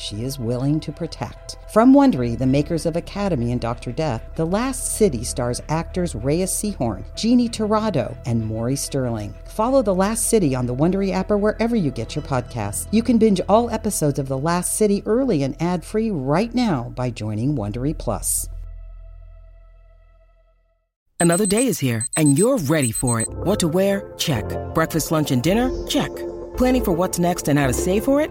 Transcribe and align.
she 0.00 0.24
is 0.24 0.38
willing 0.38 0.80
to 0.80 0.90
protect. 0.90 1.58
From 1.72 1.92
Wondery, 1.92 2.36
the 2.36 2.46
makers 2.46 2.86
of 2.86 2.96
Academy 2.96 3.52
and 3.52 3.60
Dr. 3.60 3.92
Death, 3.92 4.22
The 4.34 4.46
Last 4.46 4.96
City 4.96 5.22
stars 5.22 5.60
actors 5.68 6.14
Reyes 6.14 6.50
Sehorn, 6.50 7.04
Jeannie 7.14 7.48
Torrado, 7.48 8.16
and 8.26 8.44
Maury 8.44 8.76
Sterling. 8.76 9.34
Follow 9.44 9.82
The 9.82 9.94
Last 9.94 10.26
City 10.28 10.54
on 10.54 10.66
the 10.66 10.74
Wondery 10.74 11.12
app 11.12 11.30
or 11.30 11.38
wherever 11.38 11.76
you 11.76 11.90
get 11.90 12.16
your 12.16 12.24
podcasts. 12.24 12.88
You 12.90 13.02
can 13.02 13.18
binge 13.18 13.40
all 13.48 13.70
episodes 13.70 14.18
of 14.18 14.28
The 14.28 14.38
Last 14.38 14.74
City 14.74 15.02
early 15.06 15.42
and 15.42 15.60
ad-free 15.60 16.10
right 16.10 16.54
now 16.54 16.92
by 16.96 17.10
joining 17.10 17.54
Wondery 17.54 17.96
Plus. 17.96 18.48
Another 21.22 21.44
day 21.44 21.66
is 21.66 21.78
here, 21.78 22.06
and 22.16 22.38
you're 22.38 22.56
ready 22.56 22.92
for 22.92 23.20
it. 23.20 23.28
What 23.28 23.60
to 23.60 23.68
wear? 23.68 24.14
Check. 24.16 24.44
Breakfast, 24.72 25.12
lunch, 25.12 25.30
and 25.30 25.42
dinner? 25.42 25.70
Check. 25.86 26.10
Planning 26.56 26.84
for 26.84 26.92
what's 26.92 27.18
next 27.18 27.48
and 27.48 27.58
how 27.58 27.66
to 27.66 27.74
save 27.74 28.04
for 28.04 28.22
it? 28.22 28.30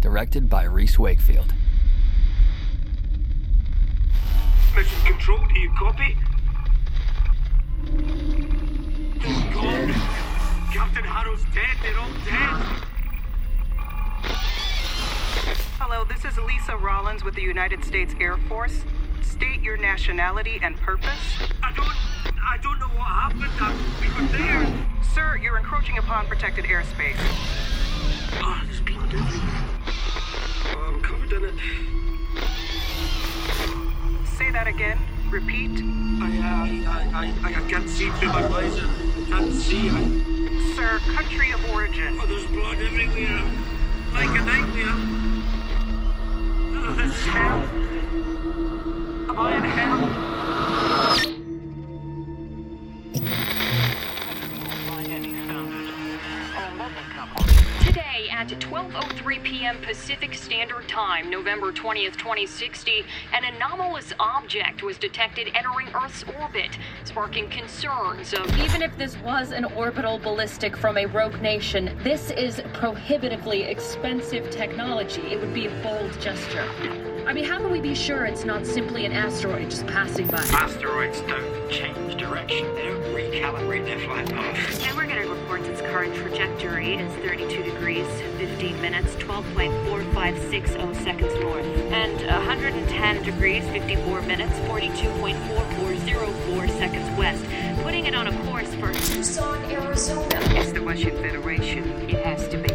Directed 0.00 0.48
by 0.48 0.62
Reese 0.62 0.96
Wakefield. 0.96 1.52
Mission 4.76 5.04
control, 5.04 5.44
do 5.52 5.58
you 5.58 5.70
copy? 5.76 6.16
They're 7.84 9.52
gone. 9.52 9.92
Captain 10.72 11.02
Harrow's 11.02 11.42
dead. 11.52 11.76
They're 11.82 11.98
all 11.98 12.12
dead. 12.24 12.84
Hello, 15.80 16.04
this 16.04 16.24
is 16.24 16.38
Lisa 16.38 16.76
Rollins 16.76 17.24
with 17.24 17.34
the 17.34 17.42
United 17.42 17.84
States 17.84 18.14
Air 18.20 18.36
Force. 18.48 18.84
State 19.20 19.60
your 19.62 19.76
nationality 19.76 20.60
and 20.62 20.76
purpose. 20.76 21.08
I 21.60 21.72
don't. 21.72 21.88
I 22.40 22.56
don't 22.62 22.78
know 22.78 22.86
what 22.86 23.08
happened. 23.08 23.50
I, 23.60 23.74
we 24.00 24.08
were 24.14 24.28
there. 24.38 24.88
Sir, 25.12 25.36
you're 25.38 25.58
encroaching 25.58 25.98
upon 25.98 26.26
protected 26.26 26.66
airspace. 26.66 27.16
Oh, 28.40 28.62
there's 28.64 28.80
blood 28.80 29.12
everywhere. 29.12 29.67
I'm 31.30 31.34
covered 31.34 31.50
in 31.50 31.58
it. 31.58 31.60
Say 34.36 34.50
that 34.50 34.66
again. 34.66 34.98
Repeat. 35.30 35.82
I, 36.22 36.38
uh, 36.38 36.64
I, 36.90 37.02
I, 37.12 37.26
I, 37.44 37.50
I 37.50 37.68
can't 37.68 37.88
see 37.88 38.10
through 38.12 38.28
my 38.28 38.46
visor. 38.46 38.86
I 38.86 39.24
can't 39.28 39.52
see. 39.52 39.90
I, 39.90 40.74
Sir, 40.74 40.98
country 41.14 41.50
of 41.50 41.70
origin. 41.70 42.18
oh, 42.20 42.26
there's 42.26 42.46
blood 42.46 42.78
everywhere. 42.78 43.42
Like 44.12 44.30
a 44.30 44.44
nightmare. 44.44 44.94
Oh, 46.80 46.94
this 46.96 47.14
is 47.14 47.26
hell. 47.26 47.62
Am 49.28 49.38
I 49.38 49.56
in 49.56 49.64
hell? 49.64 50.27
At 58.38 58.46
12:03 58.60 59.42
p.m. 59.42 59.76
Pacific 59.82 60.32
Standard 60.32 60.88
Time, 60.88 61.28
November 61.28 61.72
20th, 61.72 62.16
2060, 62.16 63.04
an 63.32 63.42
anomalous 63.56 64.12
object 64.20 64.84
was 64.84 64.96
detected 64.96 65.50
entering 65.56 65.88
Earth's 65.92 66.22
orbit, 66.38 66.78
sparking 67.02 67.50
concerns 67.50 68.32
of 68.32 68.46
Even 68.60 68.80
if 68.80 68.96
this 68.96 69.16
was 69.22 69.50
an 69.50 69.64
orbital 69.64 70.20
ballistic 70.20 70.76
from 70.76 70.98
a 70.98 71.06
rogue 71.06 71.40
nation, 71.42 71.98
this 72.04 72.30
is 72.30 72.62
prohibitively 72.74 73.62
expensive 73.62 74.48
technology. 74.50 75.22
It 75.22 75.40
would 75.40 75.52
be 75.52 75.66
a 75.66 75.82
bold 75.82 76.12
gesture. 76.20 76.68
I 77.26 77.32
mean, 77.32 77.44
how 77.44 77.58
can 77.58 77.72
we 77.72 77.80
be 77.80 77.94
sure 77.96 78.24
it's 78.24 78.44
not 78.44 78.64
simply 78.64 79.04
an 79.04 79.10
asteroid 79.10 79.68
just 79.68 79.86
passing 79.88 80.28
by? 80.28 80.38
Asteroids 80.52 81.22
don't 81.22 81.70
change 81.70 82.16
direction. 82.16 82.72
They 82.76 82.84
don't 82.84 83.02
recalibrate 83.02 83.84
their 83.84 83.98
flight 83.98 84.30
path. 84.30 84.80
Hamburger 84.80 85.37
reports 85.48 85.68
its 85.68 85.80
current 85.80 86.14
trajectory 86.14 86.96
is 86.96 87.10
32 87.24 87.62
degrees, 87.62 88.06
15 88.36 88.78
minutes, 88.82 89.14
12.4560 89.16 90.94
seconds 91.02 91.32
north, 91.40 91.64
and 91.90 92.20
110 92.20 93.22
degrees, 93.22 93.64
54 93.68 94.20
minutes, 94.22 94.52
42.4404 94.68 96.68
seconds 96.78 97.18
west, 97.18 97.42
putting 97.82 98.04
it 98.04 98.14
on 98.14 98.26
a 98.26 98.44
course 98.44 98.74
for 98.74 98.92
Tucson, 98.92 99.64
Arizona. 99.70 100.38
It's 100.50 100.72
the 100.72 100.82
Russian 100.82 101.16
Federation. 101.16 101.92
It 102.10 102.22
has 102.26 102.46
to 102.48 102.58
be. 102.58 102.68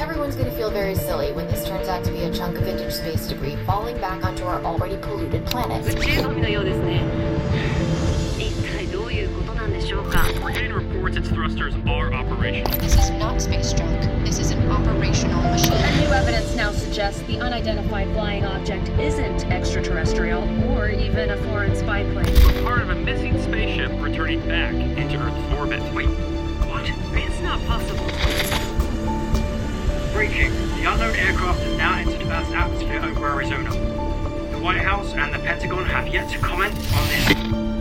Everyone's 0.00 0.36
gonna 0.36 0.52
feel 0.52 0.70
very 0.70 0.94
silly 0.94 1.32
when 1.32 1.48
this 1.48 1.66
turns 1.66 1.88
out 1.88 2.04
to 2.04 2.12
be 2.12 2.22
a 2.22 2.32
chunk 2.32 2.56
of 2.58 2.62
vintage 2.62 2.92
space 2.92 3.26
debris 3.26 3.56
falling 3.66 3.98
back 4.00 4.24
onto 4.24 4.44
our 4.44 4.62
already 4.62 4.98
polluted 4.98 5.44
planet. 5.46 5.82
Reports 11.04 11.18
its 11.18 11.34
thrusters 11.34 11.74
are 11.86 12.14
operational. 12.14 12.80
This 12.80 12.94
is 12.96 13.10
not 13.10 13.38
space 13.38 13.74
junk. 13.74 14.00
This 14.24 14.38
is 14.38 14.52
an 14.52 14.70
operational 14.70 15.42
machine. 15.42 15.72
And 15.74 16.00
new 16.00 16.14
evidence 16.14 16.54
now 16.56 16.72
suggests 16.72 17.20
the 17.24 17.38
unidentified 17.40 18.10
flying 18.14 18.42
object 18.46 18.88
isn't 18.98 19.44
extraterrestrial 19.50 20.42
or 20.70 20.88
even 20.88 21.28
a 21.28 21.36
foreign 21.44 21.76
spy 21.76 22.04
plane. 22.04 22.64
Part 22.64 22.80
of 22.80 22.88
a 22.88 22.94
missing 22.94 23.38
spaceship 23.42 23.92
returning 24.00 24.40
back 24.48 24.72
into 24.72 25.18
Earth's 25.18 25.54
orbit. 25.54 25.82
Wait, 25.92 26.06
what? 26.06 26.88
it's 26.88 27.40
not 27.42 27.60
possible 27.66 28.06
Breaking. 30.14 30.52
The 30.80 30.90
unknown 30.90 31.16
aircraft 31.16 31.60
has 31.60 31.76
now 31.76 31.98
entered 31.98 32.26
Earth's 32.28 32.50
atmosphere 32.50 33.04
over 33.04 33.26
Arizona. 33.26 33.70
The 34.52 34.58
White 34.58 34.80
House 34.80 35.12
and 35.12 35.34
the 35.34 35.38
Pentagon 35.40 35.84
have 35.84 36.08
yet 36.08 36.30
to 36.30 36.38
comment 36.38 36.74
on 36.94 37.08
this. 37.08 37.73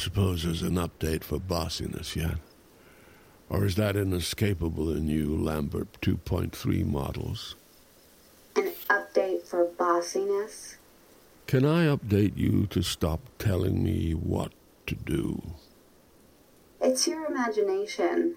Suppose 0.00 0.42
there's 0.42 0.62
an 0.62 0.76
update 0.76 1.22
for 1.22 1.38
bossiness 1.38 2.16
yet. 2.16 2.38
Or 3.48 3.66
is 3.66 3.74
that 3.76 3.96
inescapable 3.96 4.90
in 4.92 5.08
you 5.08 5.36
Lambert 5.36 6.00
2.3 6.00 6.86
models? 6.86 7.54
an 8.56 8.72
update 8.88 9.46
for 9.46 9.66
bossiness. 9.66 10.76
Can 11.46 11.64
I 11.64 11.86
update 11.86 12.36
you 12.36 12.66
to 12.66 12.82
stop 12.82 13.20
telling 13.38 13.82
me 13.82 14.12
what 14.12 14.52
to 14.86 14.94
do? 14.94 15.42
It's 16.80 17.06
your 17.06 17.26
imagination. 17.26 18.36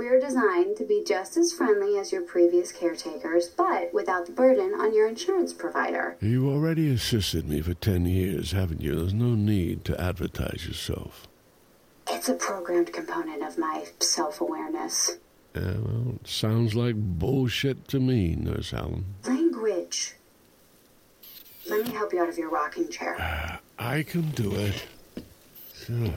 We're 0.00 0.18
designed 0.18 0.78
to 0.78 0.84
be 0.84 1.04
just 1.06 1.36
as 1.36 1.52
friendly 1.52 1.98
as 1.98 2.10
your 2.10 2.22
previous 2.22 2.72
caretakers, 2.72 3.48
but 3.48 3.92
without 3.92 4.24
the 4.24 4.32
burden 4.32 4.72
on 4.72 4.94
your 4.94 5.06
insurance 5.06 5.52
provider. 5.52 6.16
You've 6.22 6.48
already 6.48 6.90
assisted 6.90 7.46
me 7.46 7.60
for 7.60 7.74
10 7.74 8.06
years, 8.06 8.52
haven't 8.52 8.80
you? 8.80 8.94
There's 8.94 9.12
no 9.12 9.34
need 9.34 9.84
to 9.84 10.00
advertise 10.00 10.64
yourself. 10.66 11.28
It's 12.08 12.30
a 12.30 12.34
programmed 12.34 12.94
component 12.94 13.42
of 13.42 13.58
my 13.58 13.84
self 13.98 14.40
awareness. 14.40 15.18
Yeah, 15.54 15.76
well, 15.76 16.14
it 16.14 16.26
sounds 16.26 16.74
like 16.74 16.94
bullshit 16.96 17.86
to 17.88 18.00
me, 18.00 18.36
Nurse 18.36 18.70
Helen. 18.70 19.04
Language. 19.26 20.14
Let 21.68 21.86
me 21.86 21.92
help 21.92 22.14
you 22.14 22.22
out 22.22 22.30
of 22.30 22.38
your 22.38 22.48
rocking 22.48 22.88
chair. 22.88 23.20
Uh, 23.20 23.58
I 23.78 24.02
can 24.04 24.30
do 24.30 24.50
it. 24.54 24.82
Sure. 25.74 26.14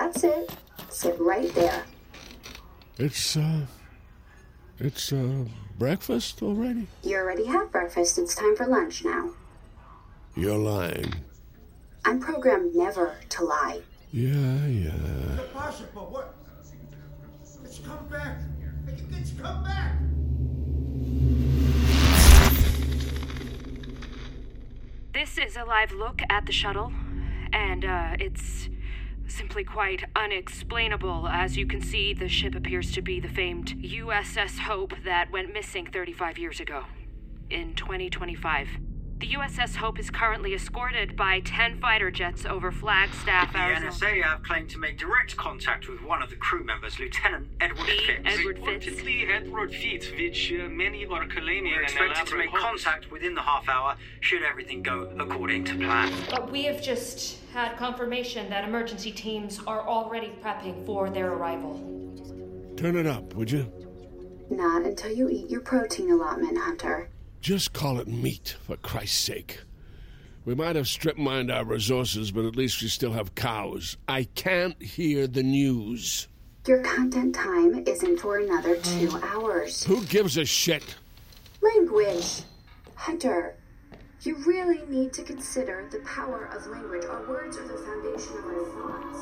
That's 0.00 0.24
it. 0.24 0.56
Sit 0.88 1.20
right 1.20 1.54
there. 1.54 1.84
It's, 2.96 3.36
uh. 3.36 3.66
It's, 4.78 5.12
uh. 5.12 5.44
breakfast 5.78 6.42
already? 6.42 6.86
You 7.02 7.16
already 7.16 7.44
have 7.44 7.70
breakfast. 7.70 8.16
It's 8.18 8.34
time 8.34 8.56
for 8.56 8.66
lunch 8.66 9.04
now. 9.04 9.32
You're 10.34 10.56
lying. 10.56 11.12
I'm 12.06 12.18
programmed 12.18 12.74
never 12.74 13.14
to 13.28 13.44
lie. 13.44 13.80
Yeah, 14.10 14.66
yeah. 14.66 15.42
Impossible. 15.42 16.06
What? 16.10 16.34
It's 17.62 17.80
come 17.80 18.06
back. 18.08 18.38
It's 19.12 19.32
come 19.32 19.62
back. 19.64 19.92
This 25.12 25.36
is 25.36 25.56
a 25.56 25.64
live 25.64 25.92
look 25.92 26.22
at 26.30 26.46
the 26.46 26.52
shuttle, 26.52 26.90
and 27.52 27.84
uh, 27.84 28.16
it's 28.18 28.70
simply 29.30 29.64
quite 29.64 30.04
unexplainable. 30.16 31.28
As 31.28 31.56
you 31.56 31.66
can 31.66 31.80
see, 31.80 32.12
the 32.12 32.28
ship 32.28 32.54
appears 32.54 32.92
to 32.92 33.02
be 33.02 33.20
the 33.20 33.28
famed 33.28 33.80
USS 33.82 34.58
Hope 34.58 34.94
that 35.04 35.30
went 35.30 35.52
missing 35.52 35.86
35 35.86 36.38
years 36.38 36.60
ago, 36.60 36.84
in 37.48 37.74
2025. 37.74 38.89
The 39.20 39.34
USS 39.34 39.76
Hope 39.76 39.98
is 39.98 40.08
currently 40.08 40.54
escorted 40.54 41.14
by 41.14 41.40
10 41.40 41.78
fighter 41.78 42.10
jets 42.10 42.46
over 42.46 42.72
Flagstaff, 42.72 43.52
The 43.52 43.58
Arizona. 43.58 43.90
NSA 43.90 44.22
have 44.22 44.42
claimed 44.42 44.70
to 44.70 44.78
make 44.78 44.96
direct 44.96 45.36
contact 45.36 45.90
with 45.90 46.02
one 46.02 46.22
of 46.22 46.30
the 46.30 46.36
crew 46.36 46.64
members, 46.64 46.98
Lieutenant 46.98 47.46
Edward 47.60 47.86
Fitz. 47.86 48.20
Edward 48.24 48.58
Fitz. 48.64 49.02
Edward 49.30 49.74
Fitz, 49.74 50.10
which 50.12 50.54
uh, 50.54 50.68
many 50.70 51.04
are 51.04 51.28
claiming 51.28 51.64
We're 51.74 51.82
expected 51.82 52.26
to 52.28 52.36
make 52.38 52.48
hoax. 52.48 52.82
contact 52.82 53.10
within 53.12 53.34
the 53.34 53.42
half 53.42 53.68
hour 53.68 53.94
should 54.20 54.42
everything 54.42 54.82
go 54.82 55.12
according 55.18 55.64
to 55.64 55.74
plan. 55.74 56.10
But 56.30 56.50
we 56.50 56.62
have 56.64 56.80
just 56.80 57.40
had 57.52 57.76
confirmation 57.76 58.48
that 58.48 58.64
emergency 58.64 59.12
teams 59.12 59.60
are 59.66 59.86
already 59.86 60.32
prepping 60.42 60.86
for 60.86 61.10
their 61.10 61.34
arrival. 61.34 61.74
Turn 62.78 62.96
it 62.96 63.06
up, 63.06 63.34
would 63.34 63.50
you? 63.50 63.70
Not 64.48 64.84
until 64.84 65.12
you 65.12 65.28
eat 65.28 65.50
your 65.50 65.60
protein 65.60 66.10
allotment, 66.10 66.56
Hunter. 66.56 67.10
Just 67.40 67.72
call 67.72 67.98
it 67.98 68.06
meat, 68.06 68.56
for 68.66 68.76
Christ's 68.76 69.18
sake. 69.18 69.60
We 70.44 70.54
might 70.54 70.76
have 70.76 70.88
strip 70.88 71.16
mined 71.16 71.50
our 71.50 71.64
resources, 71.64 72.30
but 72.30 72.44
at 72.44 72.54
least 72.54 72.82
we 72.82 72.88
still 72.88 73.12
have 73.12 73.34
cows. 73.34 73.96
I 74.06 74.24
can't 74.34 74.80
hear 74.82 75.26
the 75.26 75.42
news. 75.42 76.28
Your 76.66 76.82
content 76.82 77.34
time 77.34 77.82
isn't 77.86 78.20
for 78.20 78.38
another 78.38 78.76
two 78.76 79.10
hours. 79.22 79.84
Who 79.84 80.04
gives 80.04 80.36
a 80.36 80.44
shit? 80.44 80.96
Language! 81.62 82.42
Hunter, 82.94 83.56
you 84.22 84.36
really 84.46 84.82
need 84.88 85.14
to 85.14 85.22
consider 85.22 85.88
the 85.90 86.00
power 86.00 86.50
of 86.54 86.66
language. 86.66 87.04
Our 87.06 87.26
words 87.26 87.56
are 87.56 87.66
the 87.66 87.78
foundation 87.78 88.36
of 88.36 88.44
our 88.44 88.64
thoughts. 88.74 89.18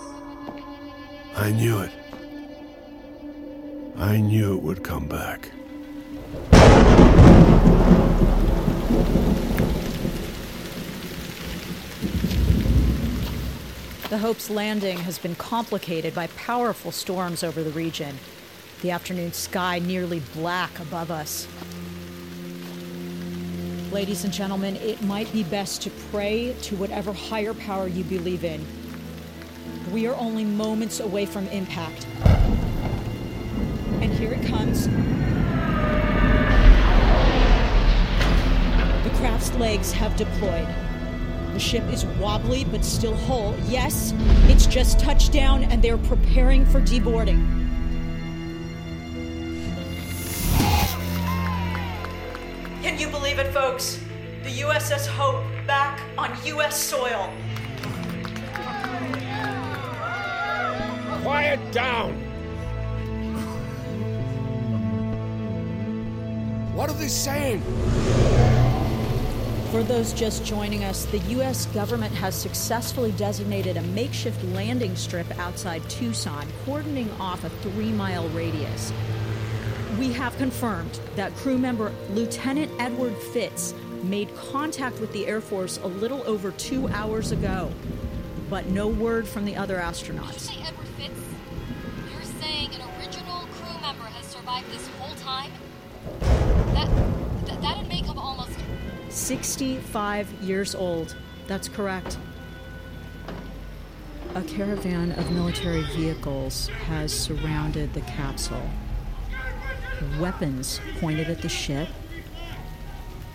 I 1.36 1.52
knew 1.52 1.78
it. 1.78 1.92
I 3.96 4.16
knew 4.16 4.56
it 4.56 4.62
would 4.62 4.82
come 4.82 5.06
back. 5.06 5.52
The 14.08 14.16
Hope's 14.16 14.48
landing 14.48 14.98
has 14.98 15.18
been 15.18 15.34
complicated 15.34 16.14
by 16.14 16.28
powerful 16.28 16.90
storms 16.90 17.44
over 17.44 17.62
the 17.62 17.70
region. 17.70 18.18
The 18.80 18.90
afternoon 18.90 19.32
sky 19.32 19.80
nearly 19.80 20.20
black 20.34 20.80
above 20.80 21.10
us. 21.10 21.46
Ladies 23.92 24.24
and 24.24 24.32
gentlemen, 24.32 24.76
it 24.76 25.02
might 25.02 25.32
be 25.32 25.44
best 25.44 25.82
to 25.82 25.90
pray 26.10 26.54
to 26.62 26.76
whatever 26.76 27.12
higher 27.12 27.52
power 27.54 27.86
you 27.86 28.02
believe 28.04 28.44
in. 28.44 28.66
We 29.92 30.06
are 30.06 30.14
only 30.16 30.44
moments 30.44 31.00
away 31.00 31.26
from 31.26 31.46
impact. 31.48 32.06
And 34.00 34.12
here 34.12 34.32
it 34.32 34.46
comes. 34.46 34.88
The 39.50 39.58
legs 39.58 39.92
have 39.92 40.14
deployed. 40.16 40.68
The 41.52 41.58
ship 41.58 41.84
is 41.92 42.04
wobbly 42.20 42.64
but 42.64 42.84
still 42.84 43.14
whole. 43.14 43.54
Yes, 43.66 44.12
it's 44.44 44.66
just 44.66 45.00
touched 45.00 45.32
down 45.32 45.64
and 45.64 45.82
they're 45.82 45.98
preparing 45.98 46.64
for 46.66 46.80
deboarding. 46.80 47.38
Can 52.82 52.98
you 52.98 53.08
believe 53.08 53.38
it, 53.38 53.52
folks? 53.52 54.00
The 54.44 54.50
USS 54.50 55.06
Hope 55.06 55.42
back 55.66 56.00
on 56.16 56.36
U.S. 56.44 56.80
soil. 56.80 57.32
Quiet 61.22 61.72
down! 61.72 62.12
What 66.74 66.90
are 66.90 66.94
they 66.94 67.08
saying? 67.08 67.62
For 69.70 69.82
those 69.82 70.14
just 70.14 70.46
joining 70.46 70.84
us, 70.84 71.04
the 71.04 71.18
U.S. 71.18 71.66
government 71.66 72.14
has 72.14 72.34
successfully 72.34 73.12
designated 73.12 73.76
a 73.76 73.82
makeshift 73.82 74.42
landing 74.44 74.96
strip 74.96 75.30
outside 75.38 75.86
Tucson, 75.90 76.46
cordoning 76.64 77.10
off 77.20 77.44
a 77.44 77.50
three 77.50 77.92
mile 77.92 78.26
radius. 78.30 78.94
We 79.98 80.10
have 80.14 80.34
confirmed 80.38 80.98
that 81.16 81.34
crew 81.36 81.58
member 81.58 81.92
Lieutenant 82.12 82.72
Edward 82.78 83.14
Fitz 83.34 83.74
made 84.04 84.34
contact 84.36 85.00
with 85.00 85.12
the 85.12 85.26
Air 85.26 85.42
Force 85.42 85.76
a 85.82 85.86
little 85.86 86.22
over 86.22 86.50
two 86.52 86.88
hours 86.88 87.30
ago, 87.30 87.70
but 88.48 88.68
no 88.68 88.88
word 88.88 89.28
from 89.28 89.44
the 89.44 89.54
other 89.54 89.76
astronauts. 89.76 90.32
You 90.32 90.38
Say 90.38 90.62
Edward 90.66 90.88
Fitz, 90.96 91.20
you're 92.10 92.40
saying 92.40 92.70
an 92.72 92.80
original 92.98 93.40
crew 93.52 93.80
member 93.82 94.04
has 94.04 94.24
survived 94.28 94.70
this 94.72 94.88
whole 94.98 95.14
time? 95.16 95.52
That, 96.72 96.88
that 97.44 97.60
that'd 97.60 97.86
make 97.86 98.06
him 98.06 98.18
almost 98.18 98.58
65 99.10 100.30
years 100.42 100.74
old. 100.74 101.16
That's 101.46 101.68
correct. 101.68 102.18
A 104.34 104.42
caravan 104.42 105.12
of 105.12 105.30
military 105.32 105.82
vehicles 105.96 106.68
has 106.86 107.12
surrounded 107.12 107.94
the 107.94 108.02
capsule. 108.02 108.68
Weapons 110.20 110.80
pointed 111.00 111.28
at 111.28 111.42
the 111.42 111.48
ship, 111.48 111.88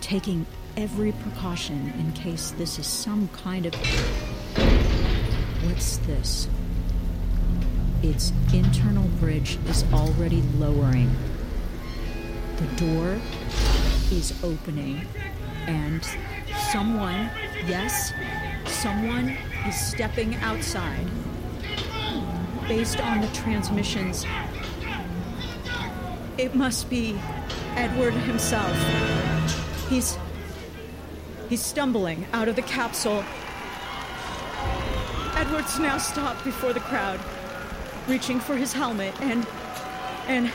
taking 0.00 0.46
every 0.76 1.12
precaution 1.12 1.92
in 1.98 2.12
case 2.12 2.52
this 2.52 2.78
is 2.78 2.86
some 2.86 3.28
kind 3.28 3.66
of. 3.66 3.74
What's 5.64 5.98
this? 5.98 6.48
Its 8.02 8.32
internal 8.52 9.08
bridge 9.18 9.58
is 9.68 9.84
already 9.92 10.42
lowering. 10.58 11.10
The 12.56 12.66
door 12.76 13.18
is 14.12 14.32
opening, 14.44 15.06
and 15.66 16.04
someone, 16.70 17.30
yes, 17.66 18.12
someone 18.66 19.36
is 19.66 19.78
stepping 19.78 20.34
outside. 20.36 21.06
Based 22.68 22.98
on 23.00 23.20
the 23.20 23.28
transmissions, 23.28 24.24
it 26.38 26.54
must 26.54 26.88
be 26.88 27.18
Edward 27.76 28.14
himself. 28.14 28.76
He's. 29.88 30.18
He's 31.48 31.62
stumbling 31.62 32.26
out 32.32 32.48
of 32.48 32.56
the 32.56 32.62
capsule. 32.62 33.22
Edward's 35.36 35.78
now 35.78 35.98
stopped 35.98 36.42
before 36.42 36.72
the 36.72 36.80
crowd, 36.80 37.20
reaching 38.08 38.40
for 38.40 38.56
his 38.56 38.72
helmet, 38.72 39.14
and. 39.20 39.46
and. 40.26 40.50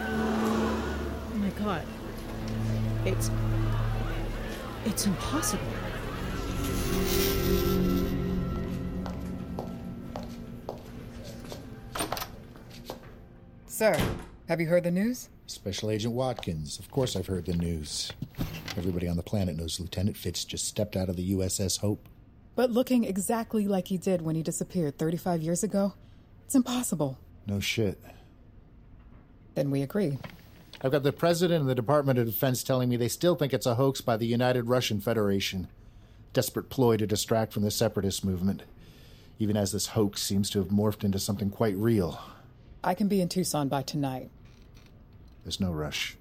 Oh 0.00 1.32
my 1.34 1.50
god. 1.50 1.86
It's. 3.04 3.30
It's 4.84 5.06
impossible. 5.06 5.62
Sir, 13.66 13.96
have 14.48 14.60
you 14.60 14.66
heard 14.66 14.84
the 14.84 14.90
news? 14.90 15.28
Special 15.46 15.90
Agent 15.90 16.14
Watkins. 16.14 16.78
Of 16.78 16.90
course 16.90 17.14
I've 17.16 17.26
heard 17.26 17.44
the 17.44 17.54
news. 17.54 18.12
Everybody 18.76 19.08
on 19.08 19.16
the 19.16 19.22
planet 19.22 19.56
knows 19.56 19.78
Lieutenant 19.78 20.16
Fitz 20.16 20.44
just 20.44 20.66
stepped 20.66 20.96
out 20.96 21.08
of 21.08 21.16
the 21.16 21.32
USS 21.32 21.78
Hope. 21.78 22.08
But 22.54 22.70
looking 22.70 23.04
exactly 23.04 23.68
like 23.68 23.88
he 23.88 23.98
did 23.98 24.22
when 24.22 24.34
he 24.34 24.42
disappeared 24.42 24.98
35 24.98 25.42
years 25.42 25.62
ago, 25.62 25.94
it's 26.44 26.54
impossible. 26.54 27.18
No 27.46 27.60
shit. 27.60 28.00
Then 29.54 29.70
we 29.70 29.82
agree. 29.82 30.18
I've 30.80 30.92
got 30.92 31.02
the 31.02 31.12
President 31.12 31.60
and 31.60 31.68
the 31.68 31.74
Department 31.74 32.20
of 32.20 32.26
Defense 32.26 32.62
telling 32.62 32.88
me 32.88 32.96
they 32.96 33.08
still 33.08 33.34
think 33.34 33.52
it's 33.52 33.66
a 33.66 33.74
hoax 33.74 34.00
by 34.00 34.16
the 34.16 34.26
United 34.26 34.68
Russian 34.68 35.00
Federation. 35.00 35.66
Desperate 36.32 36.70
ploy 36.70 36.96
to 36.96 37.06
distract 37.06 37.52
from 37.52 37.64
the 37.64 37.70
separatist 37.70 38.24
movement, 38.24 38.62
even 39.40 39.56
as 39.56 39.72
this 39.72 39.88
hoax 39.88 40.22
seems 40.22 40.48
to 40.50 40.60
have 40.60 40.68
morphed 40.68 41.02
into 41.02 41.18
something 41.18 41.50
quite 41.50 41.76
real. 41.76 42.20
I 42.84 42.94
can 42.94 43.08
be 43.08 43.20
in 43.20 43.28
Tucson 43.28 43.68
by 43.68 43.82
tonight. 43.82 44.30
There's 45.42 45.58
no 45.58 45.72
rush. 45.72 46.16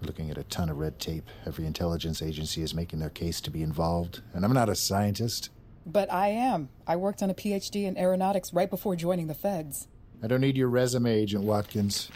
We're 0.00 0.06
looking 0.06 0.30
at 0.30 0.38
a 0.38 0.44
ton 0.44 0.68
of 0.68 0.78
red 0.78 1.00
tape. 1.00 1.28
Every 1.44 1.66
intelligence 1.66 2.22
agency 2.22 2.62
is 2.62 2.74
making 2.74 3.00
their 3.00 3.10
case 3.10 3.40
to 3.40 3.50
be 3.50 3.62
involved, 3.62 4.20
and 4.34 4.44
I'm 4.44 4.52
not 4.52 4.68
a 4.68 4.76
scientist. 4.76 5.50
But 5.84 6.12
I 6.12 6.28
am. 6.28 6.68
I 6.86 6.94
worked 6.94 7.24
on 7.24 7.30
a 7.30 7.34
PhD 7.34 7.86
in 7.86 7.98
aeronautics 7.98 8.52
right 8.52 8.70
before 8.70 8.94
joining 8.94 9.26
the 9.26 9.34
feds. 9.34 9.88
I 10.22 10.28
don't 10.28 10.40
need 10.40 10.56
your 10.56 10.68
resume, 10.68 11.12
Agent 11.12 11.42
Watkins. 11.42 12.08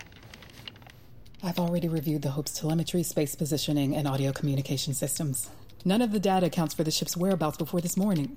I've 1.42 1.58
already 1.58 1.88
reviewed 1.88 2.22
the 2.22 2.30
Hope's 2.30 2.58
telemetry, 2.58 3.02
space 3.02 3.34
positioning, 3.34 3.94
and 3.94 4.08
audio 4.08 4.32
communication 4.32 4.94
systems. 4.94 5.50
None 5.84 6.00
of 6.00 6.10
the 6.12 6.18
data 6.18 6.46
accounts 6.46 6.74
for 6.74 6.82
the 6.82 6.90
ship's 6.90 7.16
whereabouts 7.16 7.58
before 7.58 7.80
this 7.80 7.96
morning. 7.96 8.36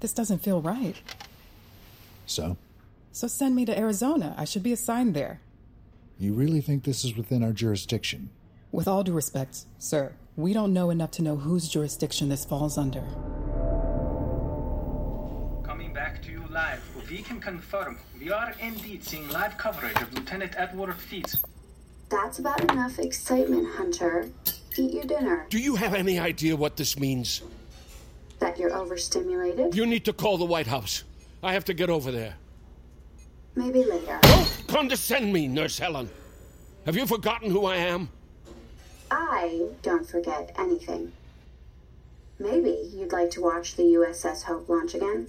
This 0.00 0.12
doesn't 0.12 0.38
feel 0.42 0.60
right. 0.60 0.96
So? 2.26 2.56
So 3.10 3.26
send 3.26 3.56
me 3.56 3.64
to 3.64 3.76
Arizona. 3.78 4.34
I 4.36 4.44
should 4.44 4.62
be 4.62 4.72
assigned 4.72 5.14
there. 5.14 5.40
You 6.18 6.34
really 6.34 6.60
think 6.60 6.84
this 6.84 7.04
is 7.04 7.16
within 7.16 7.42
our 7.42 7.52
jurisdiction? 7.52 8.30
With 8.70 8.86
all 8.86 9.02
due 9.02 9.12
respect, 9.12 9.64
sir, 9.78 10.12
we 10.36 10.52
don't 10.52 10.72
know 10.72 10.90
enough 10.90 11.10
to 11.12 11.22
know 11.22 11.36
whose 11.36 11.68
jurisdiction 11.68 12.28
this 12.28 12.44
falls 12.44 12.76
under. 12.76 13.02
Coming 15.64 15.92
back 15.94 16.22
to 16.24 16.30
you 16.30 16.44
live, 16.50 16.82
we 17.10 17.22
can 17.22 17.40
confirm 17.40 17.98
we 18.20 18.30
are 18.30 18.54
indeed 18.60 19.02
seeing 19.02 19.28
live 19.30 19.56
coverage 19.56 19.96
of 19.96 20.12
Lieutenant 20.14 20.52
Edward 20.56 20.94
Fitz. 20.96 21.38
That's 22.14 22.38
about 22.38 22.60
enough 22.70 23.00
excitement, 23.00 23.66
Hunter. 23.74 24.30
Eat 24.76 24.92
your 24.92 25.02
dinner. 25.02 25.46
Do 25.50 25.58
you 25.58 25.74
have 25.74 25.94
any 25.94 26.20
idea 26.20 26.54
what 26.54 26.76
this 26.76 26.96
means? 26.96 27.42
That 28.38 28.56
you're 28.56 28.72
overstimulated? 28.72 29.74
You 29.74 29.84
need 29.84 30.04
to 30.04 30.12
call 30.12 30.38
the 30.38 30.44
White 30.44 30.68
House. 30.68 31.02
I 31.42 31.52
have 31.54 31.64
to 31.64 31.74
get 31.74 31.90
over 31.90 32.12
there. 32.12 32.36
Maybe 33.56 33.82
later. 33.82 34.20
Don't 34.22 34.64
condescend 34.68 35.32
me, 35.32 35.48
Nurse 35.48 35.76
Helen. 35.76 36.08
Have 36.86 36.94
you 36.94 37.04
forgotten 37.04 37.50
who 37.50 37.66
I 37.66 37.76
am? 37.76 38.08
I 39.10 39.66
don't 39.82 40.08
forget 40.08 40.54
anything. 40.56 41.12
Maybe 42.38 42.90
you'd 42.94 43.12
like 43.12 43.30
to 43.32 43.40
watch 43.40 43.74
the 43.74 43.82
USS 43.82 44.44
Hope 44.44 44.68
launch 44.68 44.94
again? 44.94 45.26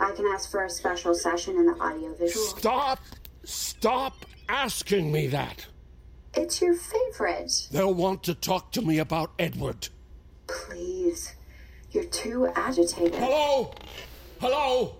I 0.00 0.10
can 0.12 0.26
ask 0.26 0.50
for 0.50 0.64
a 0.64 0.70
special 0.70 1.14
session 1.14 1.56
in 1.56 1.66
the 1.66 1.80
audiovisual. 1.80 2.44
Stop! 2.44 2.98
Stop 3.44 4.26
asking 4.48 5.12
me 5.12 5.28
that! 5.28 5.66
It's 6.38 6.62
your 6.62 6.74
favorite. 6.74 7.66
They'll 7.72 7.92
want 7.92 8.22
to 8.22 8.34
talk 8.34 8.70
to 8.72 8.80
me 8.80 8.98
about 8.98 9.32
Edward. 9.40 9.88
Please. 10.46 11.34
You're 11.90 12.04
too 12.04 12.46
agitated. 12.54 13.16
Hello? 13.16 13.74
Hello? 14.40 14.94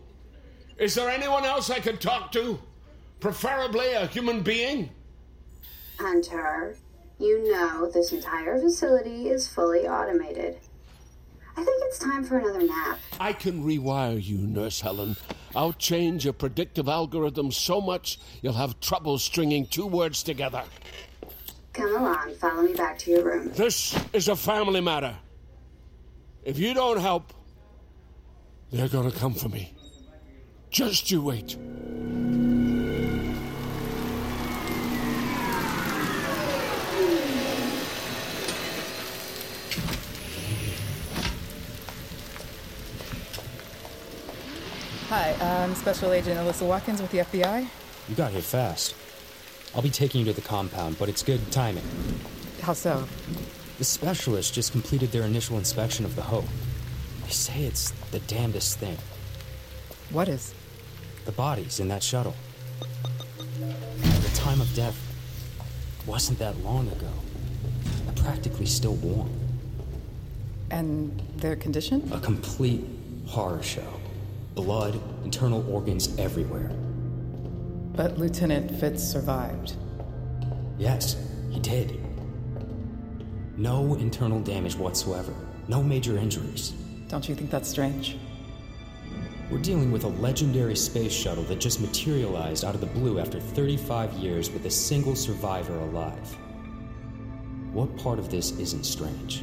Is 0.78 0.97
there 0.97 1.09
anyone 1.09 1.45
else 1.45 1.71
I 1.71 1.78
could 1.78 2.00
talk 2.00 2.33
to? 2.33 2.59
Preferably 3.21 3.92
a 3.92 4.09
human 4.09 4.40
being? 4.40 4.90
Hunter, 6.00 6.76
you 7.21 7.52
know 7.52 7.88
this 7.88 8.12
entire 8.12 8.59
facility 8.59 9.28
is 9.28 9.47
fully 9.47 9.87
automated. 9.87 10.59
I 11.57 11.62
think 11.62 11.83
it's 11.85 12.00
time 12.00 12.25
for 12.25 12.38
another 12.38 12.66
nap. 12.66 12.99
I 13.21 13.33
can 13.33 13.62
rewire 13.64 14.21
you, 14.21 14.38
Nurse 14.38 14.80
Helen. 14.80 15.16
I'll 15.54 15.73
change 15.73 16.25
your 16.25 16.35
predictive 16.35 16.88
algorithm 16.88 17.52
so 17.52 17.80
much 17.80 18.18
you'll 18.42 18.54
have 18.54 18.80
trouble 18.80 19.18
stringing 19.18 19.66
two 19.66 19.87
words 19.87 20.25
together. 20.25 20.64
Come 21.78 21.94
along, 21.94 22.35
follow 22.35 22.62
me 22.62 22.73
back 22.73 22.99
to 22.99 23.11
your 23.12 23.23
room. 23.23 23.52
This 23.52 23.97
is 24.12 24.26
a 24.26 24.35
family 24.35 24.80
matter. 24.80 25.14
If 26.42 26.58
you 26.58 26.75
don't 26.75 26.99
help, 26.99 27.32
they're 28.73 28.88
gonna 28.88 29.12
come 29.12 29.32
for 29.32 29.49
me. 29.49 29.73
Just 30.70 31.08
you 31.12 31.23
wait. 31.23 31.56
Hi, 45.11 45.32
I'm 45.40 45.76
Special 45.76 46.12
Agent 46.12 46.40
Alyssa 46.40 46.66
Watkins 46.66 47.00
with 47.00 47.12
the 47.12 47.18
FBI. 47.18 47.68
You 48.08 48.14
got 48.16 48.32
here 48.32 48.42
fast. 48.42 48.97
I'll 49.75 49.82
be 49.82 49.90
taking 49.90 50.20
you 50.20 50.26
to 50.26 50.32
the 50.32 50.46
compound, 50.46 50.98
but 50.98 51.08
it's 51.08 51.22
good 51.22 51.40
timing. 51.52 51.84
How 52.62 52.72
so? 52.72 53.04
The 53.78 53.84
specialists 53.84 54.50
just 54.50 54.72
completed 54.72 55.12
their 55.12 55.22
initial 55.22 55.56
inspection 55.56 56.04
of 56.04 56.16
the 56.16 56.22
Hope. 56.22 56.46
They 57.25 57.30
say 57.30 57.64
it's 57.64 57.90
the 58.10 58.20
damnedest 58.20 58.78
thing. 58.78 58.96
What 60.10 60.28
is? 60.28 60.54
The 61.26 61.32
bodies 61.32 61.78
in 61.78 61.88
that 61.88 62.02
shuttle. 62.02 62.34
The 63.58 64.30
time 64.34 64.60
of 64.60 64.75
death 64.75 64.98
wasn't 66.06 66.38
that 66.38 66.58
long 66.64 66.88
ago. 66.88 67.10
They're 68.04 68.25
practically 68.25 68.66
still 68.66 68.94
warm. 68.94 69.30
And 70.70 71.22
their 71.37 71.56
condition? 71.56 72.10
A 72.12 72.20
complete 72.20 72.84
horror 73.26 73.62
show. 73.62 74.00
Blood, 74.54 75.00
internal 75.25 75.70
organs 75.72 76.16
everywhere. 76.18 76.70
But 77.99 78.17
Lieutenant 78.17 78.71
Fitz 78.78 79.02
survived. 79.02 79.75
Yes, 80.78 81.17
he 81.50 81.59
did. 81.59 82.00
No 83.57 83.97
internal 83.97 84.38
damage 84.38 84.76
whatsoever. 84.76 85.35
No 85.67 85.83
major 85.83 86.17
injuries. 86.17 86.75
Don't 87.09 87.28
you 87.28 87.35
think 87.35 87.50
that's 87.50 87.69
strange? 87.69 88.17
We're 89.50 89.59
dealing 89.59 89.90
with 89.90 90.05
a 90.05 90.14
legendary 90.23 90.76
space 90.76 91.12
shuttle 91.12 91.43
that 91.45 91.59
just 91.59 91.81
materialized 91.81 92.64
out 92.64 92.76
of 92.76 92.81
the 92.81 92.87
blue 92.87 93.19
after 93.19 93.40
35 93.40 94.12
years 94.12 94.49
with 94.49 94.64
a 94.67 94.71
single 94.71 95.17
survivor 95.17 95.76
alive. 95.81 96.37
What 97.73 97.97
part 97.97 98.21
of 98.21 98.31
this 98.31 98.52
isn't 98.61 98.85
strange? 98.85 99.43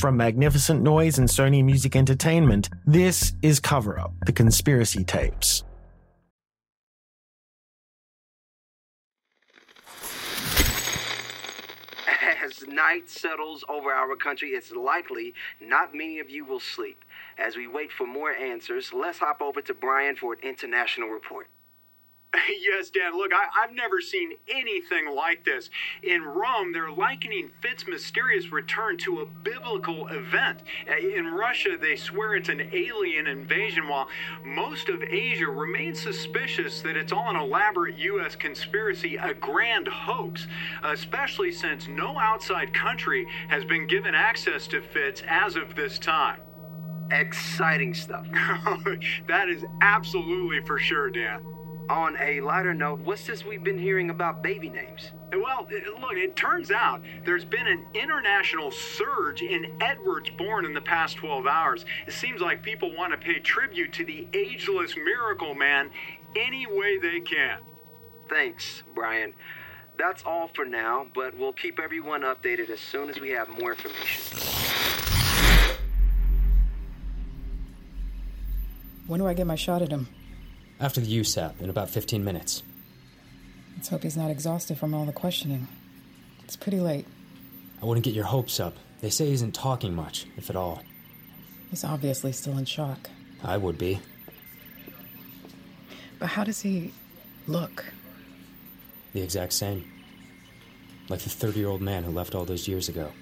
From 0.00 0.18
Magnificent 0.18 0.82
Noise 0.82 1.18
and 1.18 1.26
Sony 1.26 1.64
Music 1.64 1.96
Entertainment, 1.96 2.68
this 2.86 3.32
is 3.40 3.58
Cover 3.58 3.98
Up 3.98 4.12
The 4.26 4.32
Conspiracy 4.32 5.04
Tapes. 5.04 5.64
As 12.44 12.66
night 12.68 13.08
settles 13.08 13.64
over 13.70 13.90
our 13.90 14.14
country, 14.16 14.50
it's 14.50 14.70
likely 14.70 15.32
not 15.62 15.94
many 15.94 16.18
of 16.18 16.28
you 16.28 16.44
will 16.44 16.60
sleep. 16.60 17.02
As 17.38 17.56
we 17.56 17.66
wait 17.66 17.90
for 17.90 18.06
more 18.06 18.32
answers, 18.32 18.92
let's 18.92 19.18
hop 19.18 19.40
over 19.40 19.62
to 19.62 19.72
Brian 19.72 20.14
for 20.14 20.34
an 20.34 20.40
international 20.42 21.08
report. 21.08 21.48
yes, 22.60 22.90
Dan. 22.90 23.16
Look, 23.16 23.32
I, 23.32 23.46
I've 23.62 23.74
never 23.74 24.00
seen 24.00 24.32
anything 24.48 25.14
like 25.14 25.44
this. 25.44 25.70
In 26.02 26.22
Rome, 26.22 26.72
they're 26.72 26.90
likening 26.90 27.50
Fitz's 27.60 27.88
mysterious 27.88 28.52
return 28.52 28.96
to 28.98 29.20
a 29.20 29.26
biblical 29.26 30.08
event. 30.08 30.60
Uh, 30.88 30.96
In 30.96 31.26
Russia, 31.26 31.76
they 31.80 31.96
swear 31.96 32.36
it's 32.36 32.48
an 32.48 32.68
alien 32.72 33.26
invasion, 33.26 33.88
while 33.88 34.08
most 34.44 34.88
of 34.88 35.02
Asia 35.02 35.46
remains 35.46 36.00
suspicious 36.00 36.80
that 36.82 36.96
it's 36.96 37.12
all 37.12 37.30
an 37.30 37.36
elaborate 37.36 37.96
U.S. 37.98 38.36
conspiracy, 38.36 39.16
a 39.16 39.34
grand 39.34 39.88
hoax, 39.88 40.46
especially 40.82 41.52
since 41.52 41.88
no 41.88 42.18
outside 42.18 42.72
country 42.72 43.26
has 43.48 43.64
been 43.64 43.86
given 43.86 44.14
access 44.14 44.66
to 44.68 44.80
Fitz 44.80 45.22
as 45.28 45.56
of 45.56 45.74
this 45.74 45.98
time. 45.98 46.40
Exciting 47.10 47.94
stuff. 47.94 48.26
that 49.28 49.48
is 49.48 49.64
absolutely 49.80 50.60
for 50.66 50.78
sure, 50.78 51.08
Dan. 51.08 51.40
On 51.88 52.16
a 52.20 52.40
lighter 52.40 52.74
note, 52.74 52.98
what's 53.00 53.26
this 53.26 53.44
we've 53.44 53.62
been 53.62 53.78
hearing 53.78 54.10
about 54.10 54.42
baby 54.42 54.68
names? 54.68 55.12
Well, 55.32 55.68
look, 56.00 56.14
it 56.14 56.34
turns 56.34 56.72
out 56.72 57.00
there's 57.24 57.44
been 57.44 57.68
an 57.68 57.86
international 57.94 58.72
surge 58.72 59.42
in 59.42 59.72
Edwards 59.80 60.30
born 60.30 60.64
in 60.64 60.74
the 60.74 60.80
past 60.80 61.16
12 61.16 61.46
hours. 61.46 61.84
It 62.08 62.12
seems 62.12 62.40
like 62.40 62.62
people 62.62 62.92
want 62.96 63.12
to 63.12 63.18
pay 63.18 63.38
tribute 63.38 63.92
to 63.94 64.04
the 64.04 64.26
ageless 64.32 64.96
miracle 64.96 65.54
man 65.54 65.90
any 66.34 66.66
way 66.66 66.98
they 66.98 67.20
can. 67.20 67.60
Thanks, 68.28 68.82
Brian. 68.92 69.32
That's 69.96 70.24
all 70.24 70.48
for 70.48 70.64
now, 70.64 71.06
but 71.14 71.38
we'll 71.38 71.52
keep 71.52 71.78
everyone 71.78 72.22
updated 72.22 72.68
as 72.68 72.80
soon 72.80 73.10
as 73.10 73.20
we 73.20 73.30
have 73.30 73.48
more 73.48 73.70
information. 73.70 74.38
When 79.06 79.20
do 79.20 79.26
I 79.28 79.34
get 79.34 79.46
my 79.46 79.54
shot 79.54 79.82
at 79.82 79.90
him? 79.90 80.08
After 80.78 81.00
the 81.00 81.20
USAP, 81.20 81.60
in 81.60 81.70
about 81.70 81.88
15 81.88 82.22
minutes. 82.22 82.62
Let's 83.76 83.88
hope 83.88 84.02
he's 84.02 84.16
not 84.16 84.30
exhausted 84.30 84.78
from 84.78 84.94
all 84.94 85.04
the 85.04 85.12
questioning. 85.12 85.68
It's 86.44 86.56
pretty 86.56 86.80
late. 86.80 87.06
I 87.82 87.86
wouldn't 87.86 88.04
get 88.04 88.14
your 88.14 88.24
hopes 88.24 88.60
up. 88.60 88.76
They 89.00 89.10
say 89.10 89.26
he 89.26 89.32
isn't 89.32 89.54
talking 89.54 89.94
much, 89.94 90.26
if 90.36 90.50
at 90.50 90.56
all. 90.56 90.82
He's 91.70 91.84
obviously 91.84 92.32
still 92.32 92.56
in 92.58 92.64
shock. 92.64 93.10
I 93.42 93.56
would 93.56 93.78
be. 93.78 94.00
But 96.18 96.28
how 96.28 96.44
does 96.44 96.60
he 96.60 96.92
look? 97.46 97.84
The 99.12 99.22
exact 99.22 99.52
same. 99.52 99.84
Like 101.08 101.20
the 101.20 101.30
30 101.30 101.58
year 101.58 101.68
old 101.68 101.82
man 101.82 102.02
who 102.02 102.10
left 102.10 102.34
all 102.34 102.44
those 102.44 102.66
years 102.68 102.88
ago. 102.88 103.12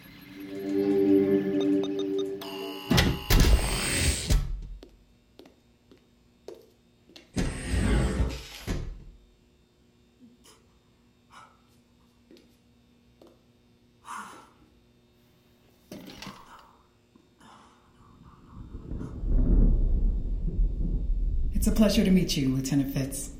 You, 22.37 22.49
Lieutenant 22.49 22.95
Fitz. 22.95 23.31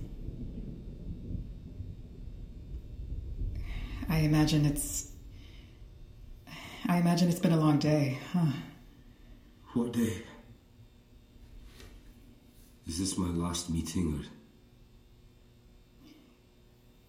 I 4.09 4.19
imagine 4.19 4.65
it's. 4.67 5.11
I 6.87 6.99
imagine 6.99 7.29
it's 7.29 7.41
been 7.41 7.53
a 7.53 7.57
long 7.57 7.79
day, 7.79 8.19
huh? 8.33 8.53
What 9.73 9.93
day? 9.93 10.23
Is 12.87 12.99
this 12.99 13.17
my 13.17 13.29
last 13.29 13.71
meeting 13.71 14.23
or. 14.23 14.27